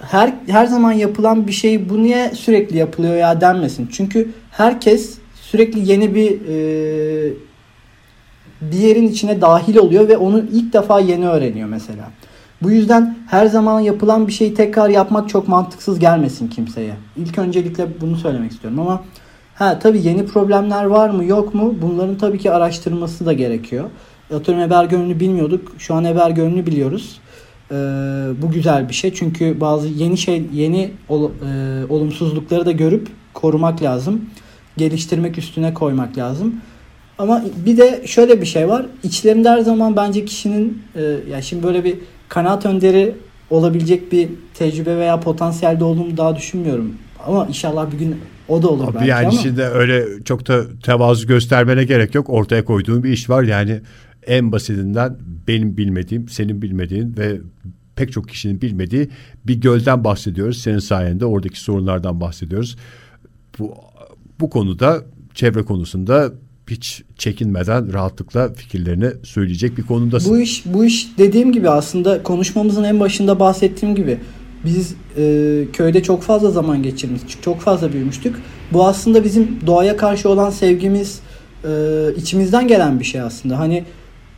Her 0.00 0.34
her 0.46 0.66
zaman 0.66 0.92
yapılan 0.92 1.46
bir 1.46 1.52
şey 1.52 1.88
bu 1.88 2.02
niye 2.02 2.30
sürekli 2.34 2.76
yapılıyor 2.76 3.16
ya 3.16 3.40
denmesin. 3.40 3.88
Çünkü 3.92 4.30
herkes 4.50 5.18
sürekli 5.50 5.90
yeni 5.90 6.14
bir 6.14 6.30
e, 6.30 7.32
bir 8.60 8.76
yerin 8.76 9.08
içine 9.08 9.40
dahil 9.40 9.76
oluyor 9.76 10.08
ve 10.08 10.16
onu 10.16 10.44
ilk 10.52 10.72
defa 10.72 11.00
yeni 11.00 11.28
öğreniyor 11.28 11.68
mesela. 11.68 12.10
Bu 12.62 12.70
yüzden 12.70 13.16
her 13.28 13.46
zaman 13.46 13.80
yapılan 13.80 14.26
bir 14.26 14.32
şeyi 14.32 14.54
tekrar 14.54 14.88
yapmak 14.88 15.28
çok 15.28 15.48
mantıksız 15.48 15.98
gelmesin 15.98 16.48
kimseye. 16.48 16.94
İlk 17.16 17.38
öncelikle 17.38 18.00
bunu 18.00 18.16
söylemek 18.16 18.52
istiyorum 18.52 18.80
ama 18.80 19.04
ha 19.54 19.78
tabii 19.78 20.06
yeni 20.06 20.26
problemler 20.26 20.84
var 20.84 21.10
mı 21.10 21.24
yok 21.24 21.54
mu 21.54 21.74
bunların 21.82 22.18
tabii 22.18 22.38
ki 22.38 22.50
araştırılması 22.50 23.26
da 23.26 23.32
gerekiyor. 23.32 23.84
Atıyorum 24.34 24.64
Eber 24.64 24.84
Gölü'nü 24.84 25.20
bilmiyorduk. 25.20 25.72
Şu 25.78 25.94
an 25.94 26.04
Eber 26.04 26.30
Gölü'nü 26.30 26.66
biliyoruz. 26.66 27.20
Ee, 27.70 27.74
bu 28.42 28.50
güzel 28.50 28.88
bir 28.88 28.94
şey. 28.94 29.14
Çünkü 29.14 29.60
bazı 29.60 29.88
yeni 29.88 30.18
şey 30.18 30.42
yeni 30.52 30.90
ol, 31.08 31.30
e, 31.30 31.92
olumsuzlukları 31.92 32.66
da 32.66 32.72
görüp 32.72 33.08
korumak 33.34 33.82
lazım. 33.82 34.20
Geliştirmek 34.76 35.38
üstüne 35.38 35.74
koymak 35.74 36.18
lazım. 36.18 36.54
Ama 37.18 37.44
bir 37.66 37.76
de 37.76 38.02
şöyle 38.06 38.40
bir 38.40 38.46
şey 38.46 38.68
var. 38.68 38.86
İçlerinde 39.02 39.48
her 39.48 39.60
zaman 39.60 39.96
bence 39.96 40.24
kişinin 40.24 40.82
e, 40.94 41.02
ya 41.30 41.42
şimdi 41.42 41.62
böyle 41.62 41.84
bir 41.84 41.98
kanaat 42.28 42.66
önderi 42.66 43.14
olabilecek 43.50 44.12
bir 44.12 44.28
tecrübe 44.54 44.96
veya 44.96 45.20
potansiyelde 45.20 45.84
olduğumu 45.84 46.16
daha 46.16 46.36
düşünmüyorum. 46.36 46.94
Ama 47.26 47.46
inşallah 47.46 47.92
bir 47.92 47.98
gün 47.98 48.16
o 48.48 48.62
da 48.62 48.68
olur 48.68 48.84
Abi 48.84 48.94
belki 48.94 49.08
yani 49.08 49.26
ama. 49.26 49.38
şimdi 49.38 49.62
öyle 49.62 50.04
çok 50.24 50.48
da 50.48 50.62
tevazu 50.84 51.26
göstermene 51.26 51.84
gerek 51.84 52.14
yok. 52.14 52.30
Ortaya 52.30 52.64
koyduğun 52.64 53.04
bir 53.04 53.10
iş 53.10 53.30
var. 53.30 53.42
Yani 53.42 53.80
en 54.26 54.52
basitinden 54.52 55.16
benim 55.48 55.76
bilmediğim, 55.76 56.28
senin 56.28 56.62
bilmediğin 56.62 57.16
ve 57.16 57.40
pek 57.96 58.12
çok 58.12 58.28
kişinin 58.28 58.60
bilmediği 58.60 59.08
bir 59.46 59.60
gölden 59.60 60.04
bahsediyoruz. 60.04 60.58
Senin 60.58 60.78
sayende 60.78 61.26
oradaki 61.26 61.60
sorunlardan 61.60 62.20
bahsediyoruz. 62.20 62.76
Bu 63.58 63.74
bu 64.40 64.50
konuda 64.50 65.02
çevre 65.34 65.62
konusunda 65.62 66.32
hiç 66.70 67.02
çekinmeden 67.18 67.92
rahatlıkla 67.92 68.52
fikirlerini 68.52 69.10
söyleyecek 69.22 69.78
bir 69.78 69.82
konumdasın. 69.82 70.32
Bu 70.32 70.38
iş 70.38 70.62
bu 70.66 70.84
iş 70.84 71.18
dediğim 71.18 71.52
gibi 71.52 71.70
aslında 71.70 72.22
konuşmamızın 72.22 72.84
en 72.84 73.00
başında 73.00 73.40
bahsettiğim 73.40 73.94
gibi 73.94 74.18
biz 74.64 74.94
e, 75.16 75.64
köyde 75.72 76.02
çok 76.02 76.22
fazla 76.22 76.50
zaman 76.50 76.82
geçirmiştik. 76.82 77.42
Çok 77.42 77.60
fazla 77.60 77.92
büyümüştük. 77.92 78.36
Bu 78.72 78.86
aslında 78.86 79.24
bizim 79.24 79.58
doğaya 79.66 79.96
karşı 79.96 80.28
olan 80.28 80.50
sevgimiz 80.50 81.20
e, 81.64 81.70
içimizden 82.16 82.68
gelen 82.68 83.00
bir 83.00 83.04
şey 83.04 83.20
aslında. 83.20 83.58
Hani 83.58 83.84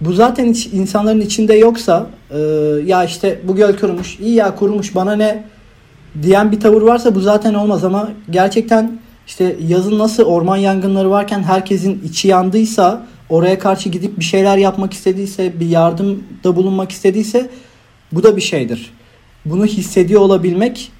bu 0.00 0.12
zaten 0.12 0.52
hiç 0.52 0.66
insanların 0.66 1.20
içinde 1.20 1.54
yoksa 1.54 2.06
e, 2.30 2.38
ya 2.86 3.04
işte 3.04 3.40
bu 3.44 3.56
göl 3.56 3.76
kurumuş, 3.76 4.18
iyi 4.20 4.34
ya 4.34 4.54
kurumuş 4.54 4.94
bana 4.94 5.16
ne 5.16 5.44
diyen 6.22 6.52
bir 6.52 6.60
tavır 6.60 6.82
varsa 6.82 7.14
bu 7.14 7.20
zaten 7.20 7.54
olmaz 7.54 7.84
ama 7.84 8.08
gerçekten 8.30 8.98
işte 9.28 9.56
yazın 9.68 9.98
nasıl 9.98 10.22
orman 10.22 10.56
yangınları 10.56 11.10
varken 11.10 11.42
herkesin 11.42 12.02
içi 12.04 12.28
yandıysa 12.28 13.06
oraya 13.28 13.58
karşı 13.58 13.88
gidip 13.88 14.18
bir 14.18 14.24
şeyler 14.24 14.56
yapmak 14.56 14.92
istediyse 14.92 15.60
bir 15.60 15.66
yardımda 15.66 16.56
bulunmak 16.56 16.92
istediyse 16.92 17.50
bu 18.12 18.22
da 18.22 18.36
bir 18.36 18.40
şeydir. 18.40 18.90
Bunu 19.44 19.66
hissediyor 19.66 20.20
olabilmek 20.20 20.92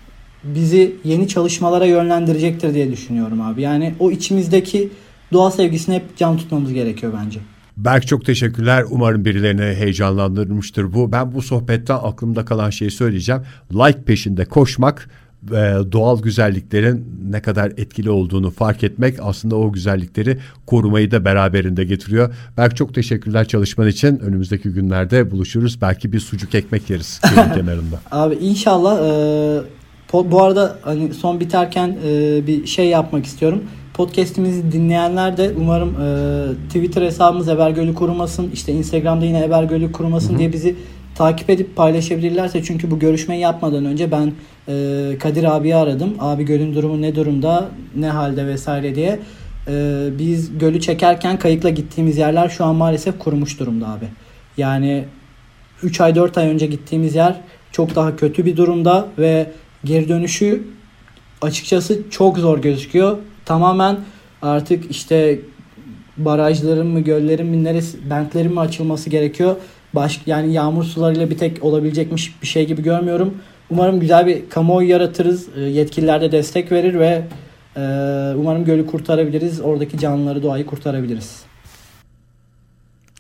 bizi 0.45 0.97
yeni 1.05 1.29
çalışmalara 1.29 1.87
yönlendirecektir 1.87 2.75
diye 2.75 2.93
düşünüyorum 2.93 3.41
abi. 3.41 3.63
Yani 3.63 3.95
o 3.99 4.11
içimizdeki 4.11 4.91
doğa 5.33 5.51
sevgisini 5.51 5.95
hep 5.95 6.17
can 6.17 6.37
tutmamız 6.37 6.73
gerekiyor 6.73 7.13
bence. 7.25 7.41
Berk 7.77 8.07
çok 8.07 8.25
teşekkürler. 8.25 8.85
Umarım 8.91 9.25
birilerini 9.25 9.77
heyecanlandırmıştır 9.77 10.93
bu. 10.93 11.13
Ben 11.13 11.35
bu 11.35 11.43
sohbetten 11.43 11.99
aklımda 12.03 12.45
kalan 12.45 12.71
şeyi 12.71 12.91
söyleyeceğim. 12.91 13.43
Like 13.73 14.03
peşinde 14.03 14.45
koşmak 14.45 15.11
e, 15.47 15.93
doğal 15.93 16.23
güzelliklerin 16.23 17.07
ne 17.31 17.43
kadar 17.43 17.73
etkili 17.77 18.11
olduğunu 18.11 18.51
fark 18.51 18.85
etmek 18.85 19.15
aslında 19.23 19.57
o 19.57 19.73
güzellikleri 19.73 20.39
korumayı 20.67 21.11
da 21.11 21.25
beraberinde 21.25 21.85
getiriyor. 21.85 22.35
Berk 22.57 22.77
çok 22.77 22.95
teşekkürler 22.95 23.49
çalışman 23.49 23.89
için. 23.89 24.19
Önümüzdeki 24.19 24.69
günlerde 24.69 25.31
buluşuruz. 25.31 25.81
Belki 25.81 26.13
bir 26.13 26.21
sucuk 26.21 26.55
ekmek 26.55 26.91
yeriz 26.91 27.21
kenarında. 27.55 28.01
Abi 28.11 28.35
inşallah 28.35 28.99
e, 28.99 30.31
bu 30.31 30.43
arada 30.43 30.79
hani 30.83 31.15
son 31.15 31.41
biterken 31.41 31.97
e, 32.07 32.47
bir 32.47 32.67
şey 32.67 32.89
yapmak 32.89 33.27
istiyorum. 33.27 33.63
Podcast'imizi 33.95 34.73
dinleyenler 34.73 35.37
de 35.37 35.53
umarım 35.61 35.95
e, 36.01 36.69
Twitter 36.69 37.03
hesabımız 37.03 37.49
Ebergölü 37.49 37.95
Kurumasın, 37.95 38.51
işte 38.55 38.73
Instagram'da 38.73 39.25
yine 39.25 39.45
Ebergölü 39.45 39.93
Kurumasın 39.93 40.39
diye 40.39 40.53
bizi 40.53 40.77
takip 41.19 41.51
edip 41.51 41.77
paylaşabilirlerse 41.77 42.65
çünkü 42.65 42.91
bu 42.91 42.99
görüşmeyi 42.99 43.41
yapmadan 43.41 43.85
önce 43.85 44.11
ben 44.11 44.33
e, 44.69 45.19
Kadir 45.19 45.57
abiyi 45.57 45.77
aradım. 45.77 46.15
Abi 46.21 46.45
gölün 46.45 46.75
durumu 46.75 47.03
ne 47.03 47.15
durumda, 47.15 47.69
ne 47.97 48.09
halde 48.09 48.47
vesaire 48.47 48.95
diye. 48.95 49.21
E, 49.69 50.07
biz 50.19 50.59
gölü 50.59 50.81
çekerken 50.81 51.39
kayıkla 51.39 51.71
gittiğimiz 51.71 52.19
yerler 52.19 52.49
şu 52.49 52.65
an 52.65 52.75
maalesef 52.75 53.19
kurumuş 53.19 53.61
durumda 53.61 53.89
abi. 53.89 54.05
Yani 54.57 55.05
3 55.83 56.01
ay 56.01 56.15
4 56.15 56.39
ay 56.39 56.49
önce 56.49 56.67
gittiğimiz 56.67 57.15
yer 57.15 57.41
çok 57.73 57.95
daha 57.95 58.17
kötü 58.17 58.47
bir 58.47 58.57
durumda 58.57 59.09
ve 59.19 59.53
geri 59.85 60.09
dönüşü 60.09 60.63
açıkçası 61.43 62.11
çok 62.11 62.39
zor 62.39 62.59
gözüküyor. 62.59 63.17
Tamamen 63.45 63.97
artık 64.43 64.91
işte 64.91 65.39
barajların 66.17 66.87
mı 66.87 67.01
göllerin 67.01 67.47
mi 67.47 67.65
neresi 67.65 68.11
bentlerin 68.11 68.53
mi 68.53 68.61
açılması 68.61 69.11
gerekiyor. 69.11 69.57
Baş, 69.95 70.21
yani 70.27 70.53
yağmur 70.53 70.85
sularıyla 70.85 71.31
bir 71.31 71.39
tek 71.39 71.65
olabilecekmiş 71.65 72.43
bir 72.43 72.47
şey 72.47 72.67
gibi 72.67 72.83
görmüyorum. 72.83 73.35
Umarım 73.71 74.01
güzel 74.01 74.27
bir 74.27 74.51
kamuoyu 74.51 74.89
yaratırız. 74.89 75.49
E, 75.57 75.61
Yetkililer 75.61 76.21
de 76.21 76.33
destek 76.33 76.73
verir 76.73 76.99
ve 76.99 77.23
e, 77.77 77.81
umarım 78.37 78.65
gölü 78.65 78.87
kurtarabiliriz. 78.87 79.61
Oradaki 79.61 79.99
canlıları, 79.99 80.43
doğayı 80.43 80.67
kurtarabiliriz. 80.67 81.43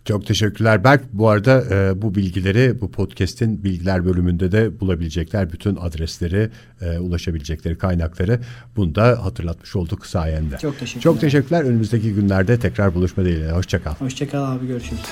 Çok 0.04 0.26
teşekkürler 0.26 0.84
Berk. 0.84 1.02
Bu 1.12 1.28
arada 1.28 1.64
e, 1.70 2.02
bu 2.02 2.14
bilgileri 2.14 2.80
bu 2.80 2.90
podcast'in 2.90 3.64
bilgiler 3.64 4.04
bölümünde 4.04 4.52
de 4.52 4.80
bulabilecekler. 4.80 5.52
Bütün 5.52 5.76
adresleri, 5.76 6.50
e, 6.80 6.98
ulaşabilecekleri 6.98 7.78
kaynakları 7.78 8.40
bunu 8.76 8.94
da 8.94 9.24
hatırlatmış 9.24 9.76
olduk 9.76 10.06
sayende. 10.06 10.56
Çok 10.58 10.78
teşekkürler. 10.78 11.02
Çok 11.02 11.20
teşekkürler. 11.20 11.64
Önümüzdeki 11.64 12.14
günlerde 12.14 12.58
tekrar 12.58 12.94
buluşma 12.94 13.24
dileğiyle. 13.24 13.50
Hoşçakal. 13.50 13.94
Hoşçakal 13.94 14.52
abi 14.52 14.66
görüşürüz. 14.66 15.02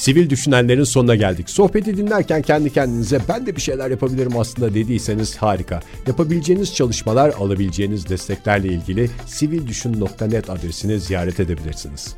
Sivil 0.00 0.30
düşünenlerin 0.30 0.84
sonuna 0.84 1.14
geldik. 1.14 1.50
Sohbeti 1.50 1.96
dinlerken 1.96 2.42
kendi 2.42 2.72
kendinize 2.72 3.20
ben 3.28 3.46
de 3.46 3.56
bir 3.56 3.60
şeyler 3.60 3.90
yapabilirim 3.90 4.38
aslında 4.38 4.74
dediyseniz 4.74 5.36
harika. 5.36 5.80
Yapabileceğiniz 6.06 6.74
çalışmalar, 6.74 7.34
alabileceğiniz 7.38 8.08
desteklerle 8.08 8.68
ilgili 8.68 9.10
sivildüşün.net 9.26 10.50
adresini 10.50 11.00
ziyaret 11.00 11.40
edebilirsiniz. 11.40 12.14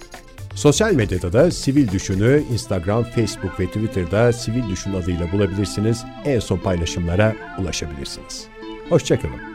Sosyal 0.55 0.95
medyada 0.95 1.33
da 1.33 1.51
Sivil 1.51 1.91
Düşün'ü 1.91 2.43
Instagram, 2.53 3.05
Facebook 3.05 3.61
ve 3.61 3.67
Twitter'da 3.67 4.33
Sivil 4.33 4.69
Düşün 4.71 4.93
adıyla 4.93 5.33
bulabilirsiniz. 5.33 6.05
En 6.25 6.41
son 6.41 6.59
paylaşımlara 6.59 7.37
ulaşabilirsiniz. 7.59 8.45
Hoşçakalın. 8.89 9.52